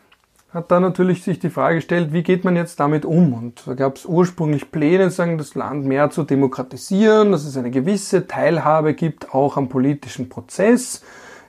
hat 0.53 0.71
da 0.71 0.79
natürlich 0.79 1.23
sich 1.23 1.39
die 1.39 1.49
Frage 1.49 1.75
gestellt, 1.75 2.13
wie 2.13 2.23
geht 2.23 2.43
man 2.43 2.55
jetzt 2.55 2.79
damit 2.79 3.05
um? 3.05 3.33
Und 3.33 3.67
da 3.67 3.73
gab 3.73 3.97
es 3.97 4.05
ursprünglich 4.05 4.71
Pläne, 4.71 5.11
sagen, 5.11 5.37
das 5.37 5.55
Land 5.55 5.85
mehr 5.85 6.09
zu 6.09 6.23
demokratisieren, 6.23 7.31
dass 7.31 7.45
es 7.45 7.57
eine 7.57 7.69
gewisse 7.69 8.27
Teilhabe 8.27 8.93
gibt, 8.93 9.35
auch 9.35 9.57
am 9.57 9.69
politischen 9.69 10.29
Prozess. 10.29 11.03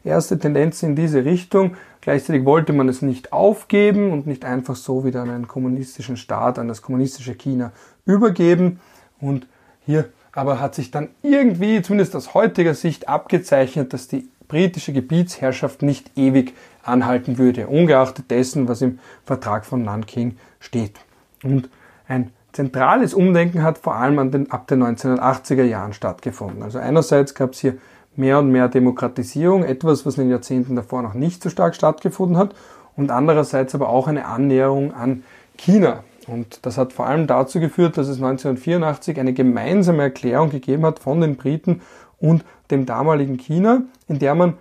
Erste 0.09 0.39
Tendenzen 0.39 0.91
in 0.91 0.97
diese 0.97 1.25
Richtung. 1.25 1.77
Gleichzeitig 2.01 2.47
wollte 2.47 2.73
man 2.73 2.89
es 2.89 3.03
nicht 3.03 3.33
aufgeben 3.33 4.11
und 4.11 4.27
nicht 4.27 4.45
einfach 4.45 4.75
so 4.75 5.05
wieder 5.05 5.21
an 5.21 5.31
einen 5.31 5.49
kommunistischen 5.49 6.17
Staat, 6.17 6.59
an 6.59 6.67
das 6.67 6.81
kommunistische 6.81 7.35
China 7.35 7.73
übergeben. 8.07 8.81
Und 9.21 9.47
hier 9.85 10.07
aber 10.33 10.61
hat 10.61 10.75
sich 10.75 10.91
dann 10.91 11.09
irgendwie, 11.23 11.83
zumindest 11.83 12.17
aus 12.17 12.33
heutiger 12.33 12.75
Sicht, 12.75 13.09
abgezeichnet, 13.09 13.93
dass 13.93 14.09
die 14.09 14.31
britische 14.49 14.95
Gebietsherrschaft 14.95 15.83
nicht 15.83 16.11
ewig 16.17 16.55
anhalten 16.83 17.37
würde, 17.37 17.67
ungeachtet 17.67 18.31
dessen, 18.31 18.67
was 18.67 18.81
im 18.81 18.99
Vertrag 19.27 19.67
von 19.67 19.83
Nanking 19.83 20.39
steht. 20.59 21.01
Und 21.43 21.69
ein 22.07 22.31
zentrales 22.53 23.13
Umdenken 23.13 23.63
hat 23.63 23.77
vor 23.77 23.97
allem 23.97 24.31
den, 24.31 24.51
ab 24.51 24.67
den 24.69 24.83
1980er 24.83 25.65
Jahren 25.65 25.93
stattgefunden. 25.93 26.63
Also 26.63 26.79
einerseits 26.79 27.35
gab 27.35 27.53
es 27.53 27.61
hier 27.61 27.77
mehr 28.19 28.39
und 28.39 28.51
mehr 28.51 28.69
Demokratisierung, 28.69 29.65
etwas, 29.65 30.05
was 30.05 30.19
in 30.19 30.25
den 30.25 30.31
Jahrzehnten 30.31 30.77
davor 30.77 31.03
noch 31.03 31.15
nicht 31.15 31.43
so 31.43 31.49
stark 31.49 31.75
stattgefunden 31.75 32.37
hat, 32.37 32.55
und 32.97 33.13
andererseits 33.13 33.77
aber 33.77 33.89
auch 33.89 34.09
eine 34.09 34.27
Annäherung 34.27 34.93
an 34.93 35.23
China. 35.57 36.03
Und 36.27 36.67
das 36.67 36.77
hat 36.77 36.93
vor 36.93 37.07
allem 37.07 37.29
dazu 37.29 37.61
geführt, 37.61 37.97
dass 37.97 38.09
es 38.09 38.17
1984 38.17 39.21
eine 39.21 39.33
gemeinsame 39.33 40.03
Erklärung 40.03 40.51
gegeben 40.51 40.85
hat 40.85 40.99
von 40.99 41.21
den 41.21 41.37
Briten 41.37 41.81
und 42.19 42.45
dem 42.73 42.87
damaligen 42.87 43.39
China, 43.39 43.83
in 44.09 44.19
der 44.19 44.35
man 44.35 44.55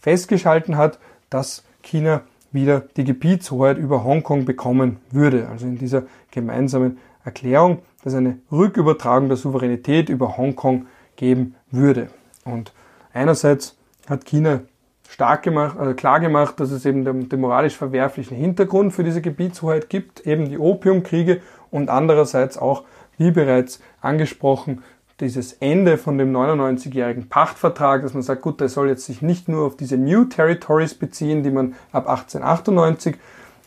festgeschalten 0.00 0.76
hat, 0.76 0.98
dass 1.30 1.62
China 1.82 2.22
wieder 2.50 2.82
die 2.96 3.04
Gebietshoheit 3.04 3.78
über 3.78 4.04
Hongkong 4.04 4.44
bekommen 4.44 4.98
würde. 5.10 5.48
Also 5.50 5.66
in 5.66 5.78
dieser 5.78 6.02
gemeinsamen 6.30 6.98
Erklärung, 7.24 7.78
dass 8.02 8.14
eine 8.14 8.38
Rückübertragung 8.52 9.28
der 9.28 9.36
Souveränität 9.36 10.08
über 10.08 10.36
Hongkong 10.36 10.86
geben 11.16 11.54
würde. 11.70 12.08
Und 12.44 12.72
einerseits 13.14 13.76
hat 14.08 14.26
China 14.26 14.60
stark 15.08 15.42
gemacht, 15.42 15.78
also 15.78 15.94
klar 15.94 16.20
gemacht, 16.20 16.58
dass 16.60 16.70
es 16.70 16.84
eben 16.84 17.04
den, 17.04 17.28
den 17.28 17.40
moralisch 17.40 17.76
verwerflichen 17.76 18.36
Hintergrund 18.36 18.92
für 18.92 19.04
diese 19.04 19.22
Gebietshoheit 19.22 19.88
gibt, 19.88 20.26
eben 20.26 20.48
die 20.48 20.58
Opiumkriege 20.58 21.40
und 21.70 21.88
andererseits 21.88 22.58
auch, 22.58 22.84
wie 23.16 23.30
bereits 23.30 23.80
angesprochen, 24.00 24.82
dieses 25.20 25.52
Ende 25.54 25.96
von 25.98 26.18
dem 26.18 26.32
99-jährigen 26.32 27.28
Pachtvertrag, 27.28 28.02
dass 28.02 28.14
man 28.14 28.22
sagt, 28.22 28.42
gut, 28.42 28.60
der 28.60 28.68
soll 28.68 28.88
jetzt 28.88 29.04
sich 29.04 29.22
nicht 29.22 29.48
nur 29.48 29.66
auf 29.66 29.76
diese 29.76 29.96
New 29.96 30.24
Territories 30.24 30.94
beziehen, 30.94 31.44
die 31.44 31.50
man 31.50 31.74
ab 31.92 32.08
1898 32.08 33.16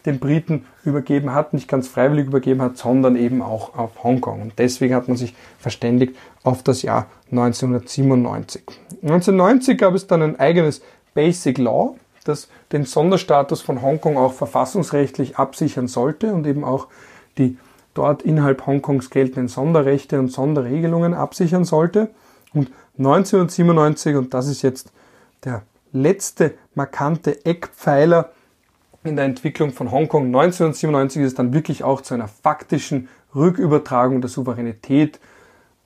den 0.07 0.19
Briten 0.19 0.65
übergeben 0.83 1.33
hat, 1.33 1.53
nicht 1.53 1.67
ganz 1.67 1.87
freiwillig 1.87 2.27
übergeben 2.27 2.61
hat, 2.61 2.77
sondern 2.77 3.15
eben 3.15 3.41
auch 3.41 3.77
auf 3.77 4.03
Hongkong. 4.03 4.41
Und 4.41 4.53
deswegen 4.57 4.95
hat 4.95 5.07
man 5.07 5.17
sich 5.17 5.35
verständigt 5.59 6.15
auf 6.43 6.63
das 6.63 6.81
Jahr 6.81 7.07
1997. 7.31 8.63
1990 9.03 9.77
gab 9.77 9.93
es 9.93 10.07
dann 10.07 10.21
ein 10.21 10.39
eigenes 10.39 10.81
Basic 11.13 11.57
Law, 11.57 11.95
das 12.23 12.47
den 12.71 12.85
Sonderstatus 12.85 13.61
von 13.61 13.81
Hongkong 13.81 14.17
auch 14.17 14.33
verfassungsrechtlich 14.33 15.37
absichern 15.37 15.87
sollte 15.87 16.33
und 16.33 16.47
eben 16.47 16.63
auch 16.63 16.87
die 17.37 17.57
dort 17.93 18.21
innerhalb 18.21 18.65
Hongkongs 18.65 19.09
geltenden 19.09 19.47
Sonderrechte 19.47 20.19
und 20.19 20.31
Sonderregelungen 20.31 21.13
absichern 21.13 21.65
sollte. 21.65 22.09
Und 22.53 22.71
1997, 22.97 24.15
und 24.15 24.33
das 24.33 24.47
ist 24.47 24.61
jetzt 24.61 24.91
der 25.43 25.63
letzte 25.91 26.53
markante 26.75 27.45
Eckpfeiler 27.45 28.31
in 29.07 29.15
der 29.15 29.25
Entwicklung 29.25 29.71
von 29.71 29.91
Hongkong, 29.91 30.27
1997 30.27 31.21
ist 31.21 31.27
es 31.29 31.35
dann 31.35 31.53
wirklich 31.53 31.83
auch 31.83 32.01
zu 32.01 32.13
einer 32.13 32.27
faktischen 32.27 33.09
Rückübertragung 33.35 34.21
der 34.21 34.29
Souveränität 34.29 35.19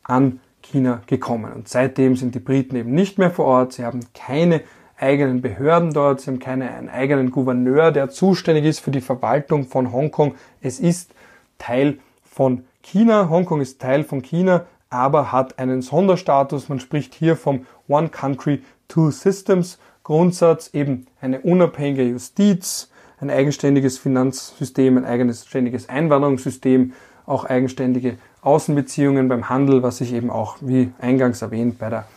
an 0.04 0.40
China 0.62 1.02
gekommen. 1.08 1.52
Und 1.54 1.68
seitdem 1.68 2.16
sind 2.16 2.36
die 2.36 2.40
Briten 2.40 2.76
eben 2.76 2.94
nicht 2.94 3.18
mehr 3.18 3.32
vor 3.32 3.46
Ort, 3.46 3.74
sie 3.74 3.86
haben 3.86 4.02
keine 4.14 4.62
eigenen 4.98 5.42
Behörden 5.42 5.94
dort, 5.94 6.22
sie 6.22 6.30
haben 6.30 6.40
keinen 6.40 6.90
eigenen 6.90 7.32
Gouverneur, 7.32 7.92
der 7.92 8.10
zuständig 8.10 8.66
ist 8.66 8.80
für 8.80 8.92
die 8.92 9.02
Verwaltung 9.02 9.66
von 9.66 9.92
Hongkong. 9.92 10.36
Es 10.62 10.80
ist 10.80 11.14
Teil 11.58 12.00
von 12.24 12.66
China. 12.84 13.30
Hongkong 13.30 13.62
ist 13.62 13.82
Teil 13.82 14.04
von 14.04 14.22
China, 14.22 14.66
aber 14.90 15.32
hat 15.32 15.60
einen 15.60 15.82
Sonderstatus. 15.82 16.70
Man 16.70 16.80
spricht 16.80 17.16
hier 17.16 17.36
vom 17.36 17.66
One 17.88 18.10
Country, 18.10 18.62
Two 18.88 19.12
Systems 19.12 19.80
Grundsatz, 20.04 20.72
eben 20.74 21.08
eine 21.20 21.42
unabhängige 21.42 22.04
Justiz, 22.04 22.90
ein 23.22 23.30
eigenständiges 23.30 23.98
Finanzsystem, 23.98 24.98
ein 24.98 25.06
eigenständiges 25.06 25.88
Einwanderungssystem, 25.88 26.94
auch 27.26 27.46
eigenständige 27.46 28.18
Außenbeziehungen 28.42 29.30
beim 29.30 29.48
Handel, 29.48 29.84
was 29.84 29.98
sich 29.98 30.14
eben 30.14 30.30
auch, 30.30 30.58
wie 30.62 30.92
eingangs 31.00 31.42
erwähnt, 31.42 31.78
bei 31.78 31.90
der 31.90 32.08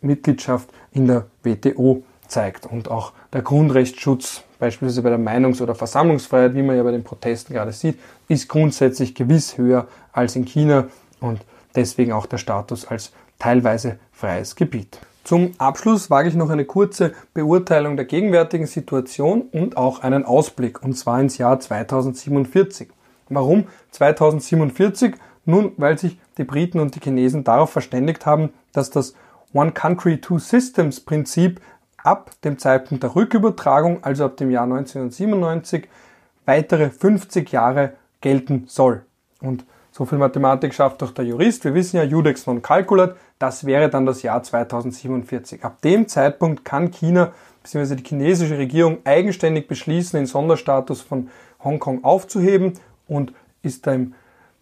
Mitgliedschaft 0.00 0.68
in 0.92 1.06
der 1.06 1.26
WTO 1.42 2.02
zeigt 2.26 2.66
und 2.66 2.90
auch 2.90 3.12
der 3.32 3.42
Grundrechtsschutz 3.42 4.42
beispielsweise 4.58 5.02
bei 5.02 5.10
der 5.10 5.18
Meinungs- 5.18 5.62
oder 5.62 5.74
Versammlungsfreiheit, 5.74 6.54
wie 6.54 6.62
man 6.62 6.76
ja 6.76 6.82
bei 6.82 6.90
den 6.90 7.04
Protesten 7.04 7.54
gerade 7.54 7.72
sieht, 7.72 7.98
ist 8.28 8.48
grundsätzlich 8.48 9.14
gewiss 9.14 9.58
höher 9.58 9.86
als 10.12 10.34
in 10.34 10.44
China 10.44 10.88
und 11.20 11.40
deswegen 11.74 12.12
auch 12.12 12.26
der 12.26 12.38
Status 12.38 12.86
als 12.86 13.12
teilweise 13.38 13.98
freies 14.12 14.56
Gebiet. 14.56 14.98
Zum 15.26 15.54
Abschluss 15.58 16.08
wage 16.08 16.28
ich 16.28 16.36
noch 16.36 16.50
eine 16.50 16.64
kurze 16.64 17.12
Beurteilung 17.34 17.96
der 17.96 18.06
gegenwärtigen 18.06 18.68
Situation 18.68 19.48
und 19.50 19.76
auch 19.76 20.04
einen 20.04 20.24
Ausblick, 20.24 20.84
und 20.84 20.96
zwar 20.96 21.20
ins 21.20 21.36
Jahr 21.36 21.58
2047. 21.58 22.90
Warum 23.28 23.64
2047? 23.90 25.16
Nun, 25.44 25.72
weil 25.78 25.98
sich 25.98 26.20
die 26.38 26.44
Briten 26.44 26.78
und 26.78 26.94
die 26.94 27.00
Chinesen 27.00 27.42
darauf 27.42 27.70
verständigt 27.70 28.24
haben, 28.24 28.50
dass 28.72 28.90
das 28.90 29.14
One 29.52 29.72
Country, 29.72 30.20
Two 30.20 30.38
Systems 30.38 31.00
Prinzip 31.00 31.60
ab 31.96 32.30
dem 32.44 32.56
Zeitpunkt 32.56 33.02
der 33.02 33.16
Rückübertragung, 33.16 34.04
also 34.04 34.26
ab 34.26 34.36
dem 34.36 34.52
Jahr 34.52 34.62
1997, 34.62 35.88
weitere 36.44 36.90
50 36.90 37.50
Jahre 37.50 37.94
gelten 38.20 38.66
soll. 38.68 39.04
Und 39.40 39.64
so 39.96 40.04
viel 40.04 40.18
Mathematik 40.18 40.74
schafft 40.74 41.00
doch 41.00 41.10
der 41.10 41.24
Jurist. 41.24 41.64
Wir 41.64 41.72
wissen 41.72 41.96
ja, 41.96 42.02
Judex 42.02 42.46
non 42.46 42.60
calculat, 42.60 43.16
das 43.38 43.64
wäre 43.64 43.88
dann 43.88 44.04
das 44.04 44.20
Jahr 44.20 44.42
2047. 44.42 45.64
Ab 45.64 45.80
dem 45.80 46.06
Zeitpunkt 46.06 46.66
kann 46.66 46.90
China 46.90 47.32
bzw. 47.62 47.94
die 47.96 48.04
chinesische 48.04 48.58
Regierung 48.58 48.98
eigenständig 49.04 49.68
beschließen, 49.68 50.18
den 50.18 50.26
Sonderstatus 50.26 51.00
von 51.00 51.30
Hongkong 51.64 52.04
aufzuheben 52.04 52.74
und 53.08 53.32
ist 53.62 53.86
dem, 53.86 54.12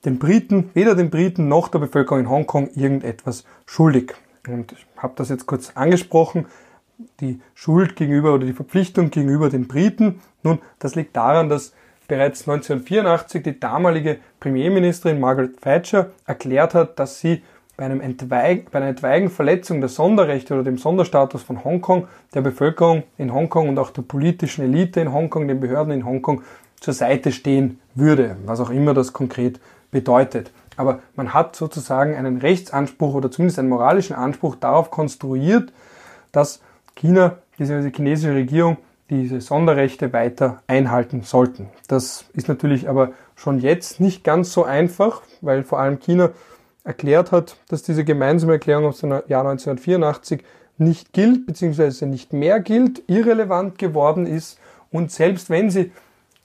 den 0.04 0.20
Briten, 0.20 0.70
weder 0.72 0.94
den 0.94 1.10
Briten 1.10 1.48
noch 1.48 1.66
der 1.66 1.80
Bevölkerung 1.80 2.20
in 2.20 2.30
Hongkong 2.30 2.70
irgendetwas 2.76 3.44
schuldig. 3.66 4.14
Und 4.46 4.70
ich 4.70 4.86
habe 4.96 5.14
das 5.16 5.30
jetzt 5.30 5.46
kurz 5.46 5.72
angesprochen 5.74 6.46
die 7.18 7.40
Schuld 7.54 7.96
gegenüber 7.96 8.34
oder 8.34 8.46
die 8.46 8.52
Verpflichtung 8.52 9.10
gegenüber 9.10 9.50
den 9.50 9.66
Briten. 9.66 10.20
Nun, 10.44 10.60
das 10.78 10.94
liegt 10.94 11.16
daran, 11.16 11.48
dass 11.48 11.74
bereits 12.08 12.48
1984 12.48 13.42
die 13.42 13.58
damalige 13.58 14.18
Premierministerin 14.40 15.20
Margaret 15.20 15.60
Thatcher 15.60 16.10
erklärt 16.26 16.74
hat, 16.74 16.98
dass 16.98 17.20
sie 17.20 17.42
bei, 17.76 17.84
einem 17.84 18.00
Entweig, 18.00 18.70
bei 18.70 18.78
einer 18.78 18.90
etwaigen 18.90 19.30
Verletzung 19.30 19.80
der 19.80 19.88
Sonderrechte 19.88 20.54
oder 20.54 20.62
dem 20.62 20.78
Sonderstatus 20.78 21.42
von 21.42 21.64
Hongkong, 21.64 22.06
der 22.34 22.42
Bevölkerung 22.42 23.02
in 23.18 23.32
Hongkong 23.32 23.68
und 23.68 23.78
auch 23.78 23.90
der 23.90 24.02
politischen 24.02 24.64
Elite 24.64 25.00
in 25.00 25.12
Hongkong, 25.12 25.48
den 25.48 25.60
Behörden 25.60 25.92
in 25.92 26.04
Hongkong 26.04 26.42
zur 26.80 26.94
Seite 26.94 27.32
stehen 27.32 27.80
würde, 27.94 28.36
was 28.44 28.60
auch 28.60 28.70
immer 28.70 28.94
das 28.94 29.12
konkret 29.12 29.58
bedeutet. 29.90 30.52
Aber 30.76 31.00
man 31.16 31.32
hat 31.34 31.56
sozusagen 31.56 32.14
einen 32.14 32.38
Rechtsanspruch 32.38 33.14
oder 33.14 33.30
zumindest 33.30 33.58
einen 33.58 33.68
moralischen 33.68 34.14
Anspruch 34.16 34.56
darauf 34.56 34.90
konstruiert, 34.90 35.72
dass 36.32 36.60
China, 36.94 37.38
diese 37.58 37.90
chinesische 37.94 38.34
Regierung, 38.34 38.76
diese 39.10 39.40
Sonderrechte 39.40 40.12
weiter 40.12 40.62
einhalten 40.66 41.22
sollten. 41.22 41.68
Das 41.88 42.24
ist 42.32 42.48
natürlich 42.48 42.88
aber 42.88 43.12
schon 43.36 43.58
jetzt 43.58 44.00
nicht 44.00 44.24
ganz 44.24 44.52
so 44.52 44.64
einfach, 44.64 45.22
weil 45.40 45.62
vor 45.62 45.78
allem 45.78 45.98
China 45.98 46.30
erklärt 46.84 47.32
hat, 47.32 47.56
dass 47.68 47.82
diese 47.82 48.04
gemeinsame 48.04 48.54
Erklärung 48.54 48.86
aus 48.86 49.00
dem 49.00 49.10
Jahr 49.10 49.46
1984 49.46 50.42
nicht 50.78 51.12
gilt, 51.12 51.46
beziehungsweise 51.46 52.06
nicht 52.06 52.32
mehr 52.32 52.60
gilt, 52.60 53.02
irrelevant 53.06 53.78
geworden 53.78 54.26
ist 54.26 54.58
und 54.90 55.10
selbst 55.10 55.50
wenn 55.50 55.70
sie 55.70 55.92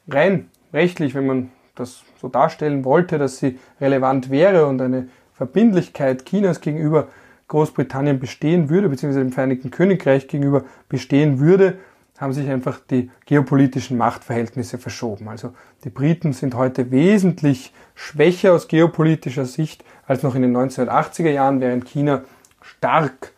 rein 0.07 0.49
rechtlich, 0.73 1.15
wenn 1.15 1.27
man 1.27 1.51
das 1.75 2.03
so 2.21 2.27
darstellen 2.27 2.83
wollte, 2.83 3.17
dass 3.17 3.37
sie 3.37 3.57
relevant 3.79 4.29
wäre 4.29 4.65
und 4.65 4.81
eine 4.81 5.07
Verbindlichkeit 5.33 6.25
Chinas 6.25 6.59
gegenüber 6.61 7.07
Großbritannien 7.47 8.19
bestehen 8.19 8.69
würde, 8.69 8.89
beziehungsweise 8.89 9.25
dem 9.25 9.31
Vereinigten 9.31 9.71
Königreich 9.71 10.27
gegenüber 10.27 10.63
bestehen 10.87 11.39
würde, 11.39 11.79
haben 12.19 12.33
sich 12.33 12.49
einfach 12.49 12.79
die 12.89 13.09
geopolitischen 13.25 13.97
Machtverhältnisse 13.97 14.77
verschoben. 14.77 15.29
Also 15.29 15.53
die 15.83 15.89
Briten 15.89 16.33
sind 16.33 16.53
heute 16.53 16.91
wesentlich 16.91 17.73
schwächer 17.95 18.53
aus 18.53 18.67
geopolitischer 18.67 19.45
Sicht 19.45 19.85
als 20.05 20.21
noch 20.21 20.35
in 20.35 20.41
den 20.41 20.55
1980er 20.55 21.29
Jahren, 21.29 21.61
während 21.61 21.87
China 21.87 22.23
stark, 22.61 23.31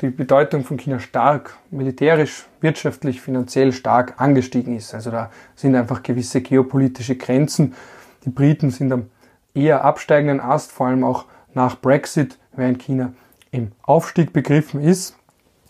die 0.00 0.08
Bedeutung 0.08 0.64
von 0.64 0.78
China 0.78 0.98
stark, 0.98 1.56
militärisch, 1.70 2.46
wirtschaftlich, 2.60 3.20
finanziell 3.20 3.72
stark 3.72 4.14
angestiegen 4.20 4.76
ist. 4.76 4.94
Also 4.94 5.10
da 5.10 5.30
sind 5.54 5.76
einfach 5.76 6.02
gewisse 6.02 6.40
geopolitische 6.40 7.16
Grenzen. 7.16 7.74
Die 8.24 8.30
Briten 8.30 8.70
sind 8.70 8.92
am 8.92 9.10
eher 9.54 9.84
absteigenden 9.84 10.40
Ast, 10.40 10.72
vor 10.72 10.86
allem 10.86 11.04
auch 11.04 11.26
nach 11.54 11.76
Brexit, 11.76 12.38
während 12.54 12.82
China 12.82 13.12
im 13.50 13.72
Aufstieg 13.82 14.32
begriffen 14.32 14.80
ist. 14.80 15.16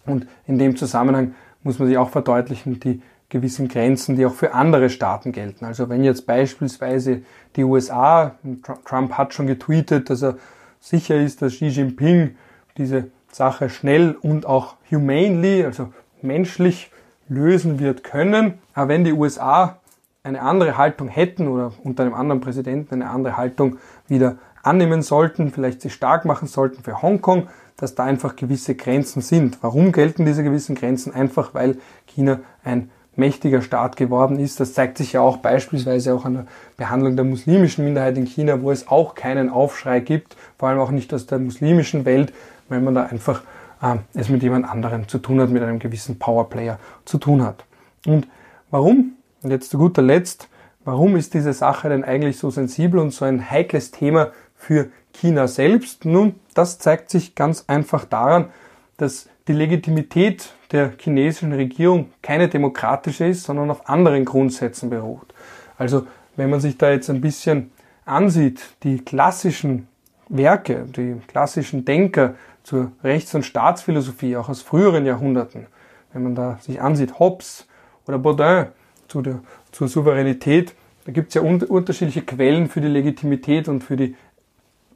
Und 0.06 0.26
in 0.46 0.58
dem 0.58 0.76
Zusammenhang 0.76 1.34
muss 1.62 1.78
man 1.78 1.88
sich 1.88 1.98
auch 1.98 2.10
verdeutlichen, 2.10 2.80
die 2.80 3.02
gewissen 3.28 3.68
Grenzen, 3.68 4.16
die 4.16 4.26
auch 4.26 4.34
für 4.34 4.52
andere 4.52 4.90
Staaten 4.90 5.32
gelten. 5.32 5.64
Also 5.64 5.88
wenn 5.88 6.04
jetzt 6.04 6.26
beispielsweise 6.26 7.22
die 7.56 7.64
USA, 7.64 8.36
Trump 8.84 9.14
hat 9.14 9.32
schon 9.32 9.46
getweetet, 9.46 10.10
dass 10.10 10.22
er 10.22 10.36
sicher 10.80 11.16
ist, 11.16 11.40
dass 11.40 11.54
Xi 11.54 11.68
Jinping 11.68 12.36
diese 12.76 13.08
Sache 13.30 13.70
schnell 13.70 14.16
und 14.20 14.44
auch 14.44 14.76
humanely, 14.90 15.64
also 15.64 15.88
menschlich 16.20 16.90
lösen 17.28 17.80
wird 17.80 18.04
können. 18.04 18.58
Aber 18.74 18.88
wenn 18.88 19.04
die 19.04 19.12
USA 19.12 19.78
eine 20.22 20.42
andere 20.42 20.76
Haltung 20.76 21.08
hätten 21.08 21.48
oder 21.48 21.72
unter 21.82 22.04
einem 22.04 22.14
anderen 22.14 22.40
Präsidenten 22.40 22.94
eine 22.94 23.10
andere 23.10 23.36
Haltung 23.36 23.78
wieder 24.06 24.36
annehmen 24.62 25.02
sollten, 25.02 25.50
vielleicht 25.50 25.80
sich 25.80 25.94
stark 25.94 26.24
machen 26.24 26.46
sollten 26.46 26.82
für 26.82 27.02
Hongkong, 27.02 27.48
dass 27.76 27.94
da 27.94 28.04
einfach 28.04 28.36
gewisse 28.36 28.74
Grenzen 28.74 29.22
sind. 29.22 29.58
Warum 29.62 29.92
gelten 29.92 30.24
diese 30.24 30.42
gewissen 30.42 30.74
Grenzen? 30.74 31.14
Einfach 31.14 31.54
weil 31.54 31.78
China 32.06 32.40
ein 32.64 32.90
mächtiger 33.16 33.62
Staat 33.62 33.96
geworden 33.96 34.38
ist. 34.38 34.60
Das 34.60 34.72
zeigt 34.72 34.98
sich 34.98 35.12
ja 35.12 35.20
auch 35.20 35.38
beispielsweise 35.38 36.14
auch 36.14 36.24
an 36.24 36.34
der 36.34 36.46
Behandlung 36.76 37.16
der 37.16 37.24
muslimischen 37.24 37.84
Minderheit 37.84 38.16
in 38.16 38.26
China, 38.26 38.62
wo 38.62 38.70
es 38.70 38.88
auch 38.88 39.14
keinen 39.14 39.50
Aufschrei 39.50 40.00
gibt, 40.00 40.36
vor 40.58 40.68
allem 40.68 40.78
auch 40.78 40.90
nicht 40.90 41.12
aus 41.12 41.26
der 41.26 41.38
muslimischen 41.38 42.04
Welt, 42.04 42.32
weil 42.68 42.80
man 42.80 42.94
da 42.94 43.04
einfach 43.04 43.42
äh, 43.82 43.96
es 44.14 44.28
mit 44.28 44.42
jemand 44.42 44.68
anderem 44.68 45.08
zu 45.08 45.18
tun 45.18 45.40
hat, 45.40 45.50
mit 45.50 45.62
einem 45.62 45.78
gewissen 45.78 46.18
Powerplayer 46.18 46.78
zu 47.04 47.18
tun 47.18 47.42
hat. 47.42 47.64
Und 48.06 48.26
warum? 48.70 49.12
Und 49.42 49.50
jetzt 49.50 49.70
zu 49.70 49.78
guter 49.78 50.02
Letzt, 50.02 50.48
warum 50.84 51.16
ist 51.16 51.34
diese 51.34 51.52
Sache 51.52 51.88
denn 51.88 52.04
eigentlich 52.04 52.38
so 52.38 52.50
sensibel 52.50 52.98
und 53.00 53.10
so 53.10 53.24
ein 53.24 53.50
heikles 53.50 53.90
Thema 53.90 54.30
für 54.56 54.88
China 55.12 55.46
selbst? 55.48 56.04
Nun, 56.04 56.34
das 56.54 56.78
zeigt 56.78 57.10
sich 57.10 57.34
ganz 57.34 57.64
einfach 57.66 58.04
daran, 58.04 58.50
dass 58.96 59.28
die 59.48 59.52
Legitimität 59.52 60.52
der 60.70 60.92
chinesischen 60.98 61.52
Regierung 61.52 62.10
keine 62.22 62.48
demokratische 62.48 63.26
ist, 63.26 63.44
sondern 63.44 63.70
auf 63.70 63.88
anderen 63.88 64.24
Grundsätzen 64.24 64.90
beruht. 64.90 65.34
Also 65.76 66.06
wenn 66.36 66.50
man 66.50 66.60
sich 66.60 66.78
da 66.78 66.90
jetzt 66.90 67.10
ein 67.10 67.20
bisschen 67.20 67.72
ansieht, 68.04 68.62
die 68.82 68.98
klassischen 68.98 69.88
Werke, 70.28 70.86
die 70.96 71.16
klassischen 71.26 71.84
Denker 71.84 72.34
zur 72.62 72.92
Rechts- 73.02 73.34
und 73.34 73.44
Staatsphilosophie, 73.44 74.36
auch 74.36 74.48
aus 74.48 74.62
früheren 74.62 75.04
Jahrhunderten, 75.04 75.66
wenn 76.12 76.22
man 76.22 76.34
da 76.34 76.58
sich 76.60 76.80
ansieht, 76.80 77.18
Hobbes 77.18 77.66
oder 78.06 78.18
Baudin 78.18 78.66
zu 79.08 79.22
der, 79.22 79.40
zur 79.72 79.88
Souveränität, 79.88 80.74
da 81.04 81.12
gibt 81.12 81.28
es 81.28 81.34
ja 81.34 81.42
un 81.42 81.62
unterschiedliche 81.62 82.22
Quellen 82.22 82.68
für 82.68 82.80
die 82.80 82.88
Legitimität 82.88 83.68
und 83.68 83.82
für 83.82 83.96
die 83.96 84.14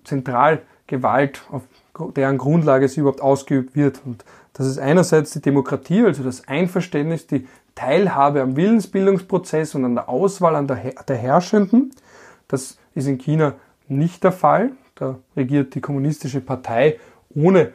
Zentralgewalt, 0.07 1.43
auf 1.51 1.63
deren 2.15 2.39
Grundlage 2.39 2.89
sie 2.89 3.01
überhaupt 3.01 3.21
ausgeübt 3.21 3.77
wird. 3.77 4.01
Und 4.05 4.25
das 4.53 4.67
ist 4.67 4.79
einerseits 4.79 5.33
die 5.33 5.41
Demokratie, 5.41 6.05
also 6.05 6.23
das 6.23 6.49
Einverständnis, 6.49 7.27
die 7.27 7.47
Teilhabe 7.75 8.41
am 8.41 8.57
Willensbildungsprozess 8.57 9.75
und 9.75 9.85
an 9.85 9.95
der 9.95 10.09
Auswahl 10.09 10.57
an 10.57 10.67
der, 10.67 10.95
der 11.07 11.17
Herrschenden. 11.17 11.93
Das 12.49 12.79
ist 12.95 13.07
in 13.07 13.19
China 13.19 13.55
nicht 13.89 14.25
der 14.25 14.33
Fall. 14.33 14.73
Da 14.95 15.17
regiert 15.37 15.75
die 15.75 15.81
kommunistische 15.81 16.41
Partei 16.41 16.99
ohne 17.35 17.73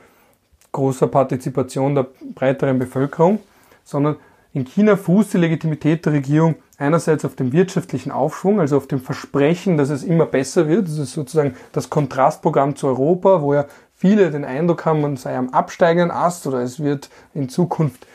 großer 0.72 1.08
Partizipation 1.08 1.96
der 1.96 2.08
breiteren 2.34 2.80
Bevölkerung, 2.80 3.40
sondern 3.84 4.16
in 4.54 4.66
China 4.66 4.98
fußt 4.98 5.34
die 5.34 5.38
Legitimität 5.38 6.06
der 6.06 6.14
Regierung 6.14 6.56
einerseits 6.78 7.24
auf 7.24 7.36
dem 7.36 7.54
wirtschaftlichen 7.54 8.12
Aufschwung, 8.12 8.60
also 8.60 8.78
auf 8.78 8.88
dem 8.88 9.00
Versprechen, 9.00 9.78
dass 9.78 9.90
es 9.90 10.04
immer 10.04 10.26
besser 10.26 10.68
wird. 10.68 10.88
Das 10.88 10.98
ist 10.98 11.14
sozusagen 11.14 11.56
das 11.72 11.90
Kontrastprogramm 11.90 12.76
zu 12.76 12.88
Europa, 12.88 13.42
wo 13.42 13.54
ja 13.54 13.66
viele 13.96 14.32
den 14.32 14.44
Eindruck 14.44 14.86
haben, 14.86 15.02
man 15.02 15.16
sei 15.16 15.38
am 15.38 15.50
absteigenden 15.50 16.12
Ast 16.12 16.48
oder 16.48 16.62
es 16.62 16.82
wird 16.82 17.10
in 17.34 17.50
Zukunft 17.50 18.06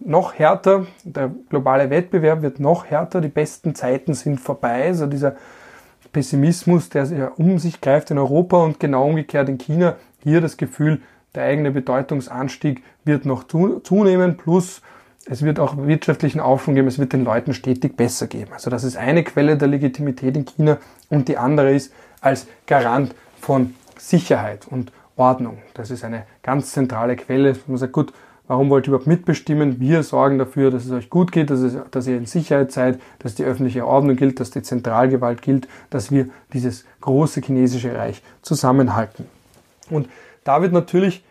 noch 0.00 0.34
härter, 0.34 0.86
der 1.04 1.30
globale 1.48 1.90
Wettbewerb 1.90 2.42
wird 2.42 2.60
noch 2.60 2.86
härter, 2.86 3.20
die 3.20 3.28
besten 3.28 3.74
Zeiten 3.74 4.14
sind 4.14 4.40
vorbei. 4.40 4.86
Also 4.86 5.06
dieser 5.06 5.36
Pessimismus, 6.12 6.88
der 6.88 7.04
ja 7.06 7.28
um 7.36 7.58
sich 7.58 7.80
greift 7.80 8.10
in 8.10 8.18
Europa 8.18 8.62
und 8.62 8.80
genau 8.80 9.06
umgekehrt 9.06 9.48
in 9.48 9.58
China, 9.58 9.96
hier 10.22 10.40
das 10.40 10.56
Gefühl, 10.56 11.02
der 11.34 11.44
eigene 11.44 11.70
Bedeutungsanstieg 11.70 12.82
wird 13.04 13.26
noch 13.26 13.44
zunehmen, 13.44 14.36
plus 14.36 14.82
es 15.30 15.42
wird 15.42 15.60
auch 15.60 15.76
wirtschaftlichen 15.76 16.40
Aufschwung 16.40 16.74
geben, 16.74 16.88
es 16.88 16.98
wird 16.98 17.12
den 17.12 17.24
Leuten 17.24 17.52
stetig 17.52 17.96
besser 17.96 18.26
geben. 18.26 18.52
Also 18.52 18.70
das 18.70 18.84
ist 18.84 18.96
eine 18.96 19.22
Quelle 19.24 19.56
der 19.56 19.68
Legitimität 19.68 20.36
in 20.36 20.46
China 20.46 20.78
und 21.10 21.28
die 21.28 21.36
andere 21.36 21.72
ist 21.72 21.92
als 22.20 22.46
Garant 22.66 23.14
von 23.40 23.74
Sicherheit 23.98 24.66
und 24.68 24.90
Ordnung. 25.16 25.58
Das 25.74 25.90
ist 25.90 26.04
eine 26.04 26.24
ganz 26.42 26.72
zentrale 26.72 27.16
Quelle. 27.16 27.56
Man 27.66 27.76
sagt, 27.76 27.92
gut, 27.92 28.12
warum 28.46 28.70
wollt 28.70 28.86
ihr 28.86 28.88
überhaupt 28.88 29.06
mitbestimmen? 29.06 29.80
Wir 29.80 30.02
sorgen 30.02 30.38
dafür, 30.38 30.70
dass 30.70 30.86
es 30.86 30.92
euch 30.92 31.10
gut 31.10 31.30
geht, 31.30 31.50
dass, 31.50 31.60
es, 31.60 31.76
dass 31.90 32.06
ihr 32.06 32.16
in 32.16 32.26
Sicherheit 32.26 32.72
seid, 32.72 32.98
dass 33.18 33.34
die 33.34 33.44
öffentliche 33.44 33.86
Ordnung 33.86 34.16
gilt, 34.16 34.40
dass 34.40 34.50
die 34.50 34.62
Zentralgewalt 34.62 35.42
gilt, 35.42 35.68
dass 35.90 36.10
wir 36.10 36.28
dieses 36.52 36.84
große 37.02 37.42
chinesische 37.42 37.94
Reich 37.94 38.22
zusammenhalten. 38.42 39.26
Und 39.90 40.08
da 40.44 40.62
wird 40.62 40.72
natürlich 40.72 41.22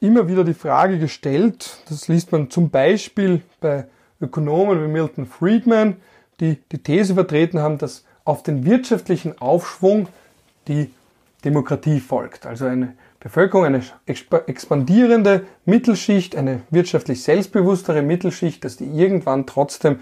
immer 0.00 0.28
wieder 0.28 0.44
die 0.44 0.54
Frage 0.54 0.98
gestellt, 0.98 1.78
das 1.88 2.08
liest 2.08 2.32
man 2.32 2.50
zum 2.50 2.70
Beispiel 2.70 3.42
bei 3.60 3.86
Ökonomen 4.20 4.82
wie 4.82 4.88
Milton 4.88 5.26
Friedman, 5.26 5.96
die 6.40 6.58
die 6.72 6.82
These 6.82 7.14
vertreten 7.14 7.60
haben, 7.60 7.78
dass 7.78 8.04
auf 8.24 8.42
den 8.42 8.64
wirtschaftlichen 8.64 9.38
Aufschwung 9.40 10.08
die 10.68 10.90
Demokratie 11.44 12.00
folgt. 12.00 12.46
Also 12.46 12.66
eine 12.66 12.94
Bevölkerung, 13.18 13.66
eine 13.66 13.82
expandierende 14.06 15.44
Mittelschicht, 15.66 16.36
eine 16.36 16.62
wirtschaftlich 16.70 17.22
selbstbewusstere 17.22 18.02
Mittelschicht, 18.02 18.64
dass 18.64 18.76
die 18.76 18.86
irgendwann 18.86 19.46
trotzdem 19.46 20.00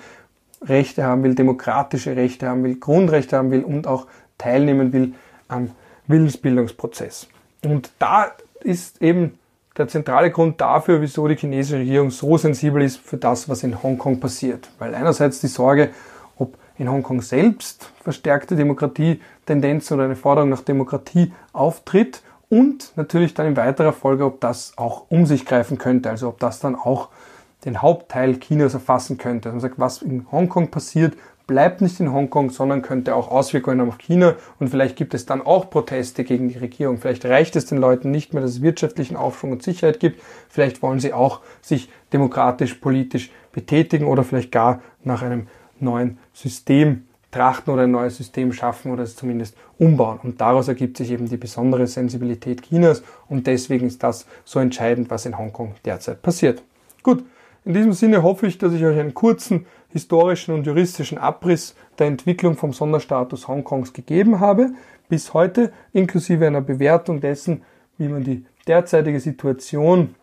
Rechte 0.63 1.05
haben 1.05 1.23
will, 1.23 1.35
demokratische 1.35 2.17
Rechte 2.17 2.49
haben 2.49 2.65
will, 2.65 2.77
Grundrechte 2.77 3.37
haben 3.37 3.51
will 3.51 3.63
und 3.63 3.87
auch 3.87 4.07
teilnehmen 4.39 4.93
will 4.93 5.15
am 5.49 5.71
Willensbildungsprozess. 6.07 7.29
Und 7.65 7.91
da 7.99 8.33
ist 8.61 9.03
eben 9.03 9.39
der 9.79 9.88
zentrale 9.88 10.31
Grund 10.31 10.61
dafür, 10.61 11.01
wieso 11.01 11.29
die 11.29 11.37
chinesische 11.37 11.79
Regierung 11.79 12.11
so 12.11 12.37
sensibel 12.37 12.83
ist 12.83 12.99
für 12.99 13.17
das, 13.17 13.49
was 13.49 13.62
in 13.62 13.83
Hongkong 13.83 14.19
passiert. 14.19 14.69
Weil 14.79 14.95
einerseits 14.95 15.41
die 15.41 15.47
Sorge, 15.47 15.91
ob 16.37 16.59
in 16.77 16.91
Hongkong 16.91 17.23
selbst 17.23 17.91
verstärkte 18.03 18.57
Demokratietendenzen 18.57 19.95
oder 19.95 20.05
eine 20.05 20.17
Forderung 20.17 20.51
nach 20.51 20.62
Demokratie 20.62 21.33
auftritt 21.53 22.23
und 22.49 22.93
natürlich 22.97 23.35
dann 23.35 23.47
in 23.47 23.57
weiterer 23.57 23.93
Folge, 23.93 24.25
ob 24.25 24.41
das 24.41 24.73
auch 24.77 25.05
um 25.11 25.27
sich 25.27 25.47
greifen 25.47 25.79
könnte, 25.79 26.11
also 26.11 26.29
ob 26.29 26.41
das 26.41 26.61
dann 26.61 26.75
auch 26.75 27.09
den 27.64 27.83
Hauptteil 27.83 28.38
Chinas 28.38 28.75
erfassen 28.75 29.19
könnte. 29.19 29.49
Also 29.49 29.57
man 29.57 29.61
sagt, 29.61 29.79
was 29.79 30.03
in 30.03 30.27
Hongkong 30.31 30.69
passiert, 30.69 31.14
bleibt 31.49 31.81
nicht 31.81 31.99
in 31.99 32.13
Hongkong, 32.13 32.51
sondern 32.51 32.83
könnte 32.83 33.17
auch 33.17 33.29
Auswirkungen 33.29 33.81
auf 33.81 33.99
China 33.99 34.37
und 34.61 34.69
vielleicht 34.69 34.95
gibt 34.95 35.15
es 35.15 35.27
dann 35.27 35.43
auch 35.43 35.71
Proteste 35.71 36.23
gegen 36.23 36.49
die 36.49 36.59
Regierung. 36.59 36.99
Vielleicht 36.99 37.25
reicht 37.25 37.57
es 37.57 37.67
den 37.67 37.79
Leuten 37.79 38.13
nicht 38.13 38.33
mehr, 38.33 38.43
dass 38.43 38.53
es 38.53 38.63
wirtschaftlichen 38.63 39.17
Aufschwung 39.17 39.53
und 39.53 39.63
Sicherheit 39.63 39.99
gibt. 39.99 40.23
Vielleicht 40.49 40.83
wollen 40.83 41.01
sie 41.01 41.13
auch 41.13 41.41
sich 41.61 41.89
demokratisch, 42.13 42.75
politisch 42.75 43.33
betätigen 43.51 44.07
oder 44.07 44.23
vielleicht 44.23 44.53
gar 44.53 44.83
nach 45.03 45.23
einem 45.23 45.49
neuen 45.81 46.19
System 46.35 47.07
trachten 47.31 47.73
oder 47.73 47.85
ein 47.85 47.91
neues 47.91 48.19
System 48.19 48.53
schaffen 48.53 48.93
oder 48.93 49.03
es 49.03 49.17
zumindest 49.17 49.57
umbauen. 49.79 50.21
Und 50.23 50.41
daraus 50.43 50.69
ergibt 50.69 50.99
sich 50.99 51.11
eben 51.11 51.29
die 51.29 51.37
besondere 51.39 51.87
Sensibilität 51.87 52.63
Chinas 52.63 53.03
und 53.27 53.47
deswegen 53.47 53.87
ist 53.87 54.03
das 54.03 54.27
so 54.45 54.61
entscheidend, 54.61 55.11
was 55.11 55.25
in 55.25 55.39
Hongkong 55.39 55.77
derzeit 55.85 56.21
passiert. 56.21 56.63
Gut, 57.03 57.25
in 57.64 57.75
diesem 57.75 57.92
Sinne 57.92 58.23
hoffe 58.23 58.47
ich, 58.47 58.59
dass 58.59 58.73
ich 58.73 58.85
euch 58.85 58.99
einen 58.99 59.14
kurzen 59.14 59.66
historischen 59.90 60.55
und 60.55 60.66
juristischen 60.66 61.18
Abriss 61.18 61.75
der 61.99 62.07
Entwicklung 62.07 62.57
vom 62.57 62.73
Sonderstatus 62.73 63.49
Hongkongs 63.49 63.92
gegeben 63.92 64.40
habe, 64.40 64.71
bis 65.09 65.35
heute, 65.35 65.73
inklusive 65.92 66.47
einer 66.47 66.61
Bewertung 66.61 67.21
dessen, 67.21 67.62
wie 67.97 68.09
man 68.09 68.25
die 68.25 68.44
derzeitige 68.66 69.21
Situation 69.21 70.14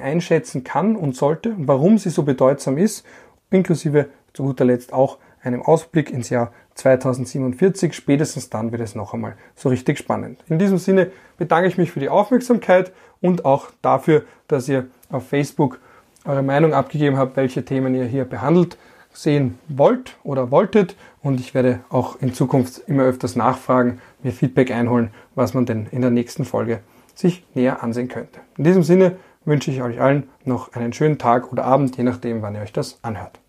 einschätzen 0.00 0.64
kann 0.64 0.96
und 0.96 1.16
sollte 1.16 1.50
und 1.50 1.68
warum 1.68 1.98
sie 1.98 2.10
so 2.10 2.22
bedeutsam 2.22 2.76
ist, 2.76 3.06
inklusive 3.50 4.08
zu 4.32 4.42
guter 4.42 4.64
Letzt 4.64 4.92
auch 4.92 5.18
einem 5.42 5.62
Ausblick 5.62 6.10
ins 6.10 6.28
Jahr 6.28 6.52
2047. 6.74 7.94
Spätestens 7.94 8.50
dann 8.50 8.72
wird 8.72 8.82
es 8.82 8.94
noch 8.94 9.14
einmal 9.14 9.36
so 9.54 9.68
richtig 9.68 9.98
spannend. 9.98 10.44
In 10.48 10.58
diesem 10.58 10.78
Sinne 10.78 11.10
bedanke 11.38 11.68
ich 11.68 11.78
mich 11.78 11.92
für 11.92 12.00
die 12.00 12.08
Aufmerksamkeit 12.08 12.92
und 13.20 13.44
auch 13.44 13.70
dafür, 13.80 14.24
dass 14.48 14.68
ihr 14.68 14.88
auf 15.10 15.28
Facebook 15.28 15.78
eure 16.26 16.42
Meinung 16.42 16.74
abgegeben 16.74 17.16
habt, 17.16 17.36
welche 17.36 17.64
Themen 17.64 17.94
ihr 17.94 18.04
hier 18.04 18.24
behandelt 18.24 18.76
sehen 19.16 19.58
wollt 19.68 20.16
oder 20.22 20.50
wolltet. 20.50 20.96
Und 21.22 21.40
ich 21.40 21.54
werde 21.54 21.80
auch 21.88 22.20
in 22.20 22.34
Zukunft 22.34 22.82
immer 22.86 23.04
öfters 23.04 23.36
nachfragen, 23.36 24.00
mir 24.22 24.32
Feedback 24.32 24.70
einholen, 24.70 25.10
was 25.34 25.54
man 25.54 25.66
denn 25.66 25.86
in 25.90 26.02
der 26.02 26.10
nächsten 26.10 26.44
Folge 26.44 26.80
sich 27.14 27.44
näher 27.54 27.82
ansehen 27.82 28.08
könnte. 28.08 28.40
In 28.58 28.64
diesem 28.64 28.82
Sinne 28.82 29.16
wünsche 29.44 29.70
ich 29.70 29.82
euch 29.82 30.00
allen 30.00 30.28
noch 30.44 30.74
einen 30.74 30.92
schönen 30.92 31.18
Tag 31.18 31.52
oder 31.52 31.64
Abend, 31.64 31.96
je 31.96 32.04
nachdem, 32.04 32.42
wann 32.42 32.54
ihr 32.54 32.60
euch 32.60 32.72
das 32.72 32.98
anhört. 33.02 33.40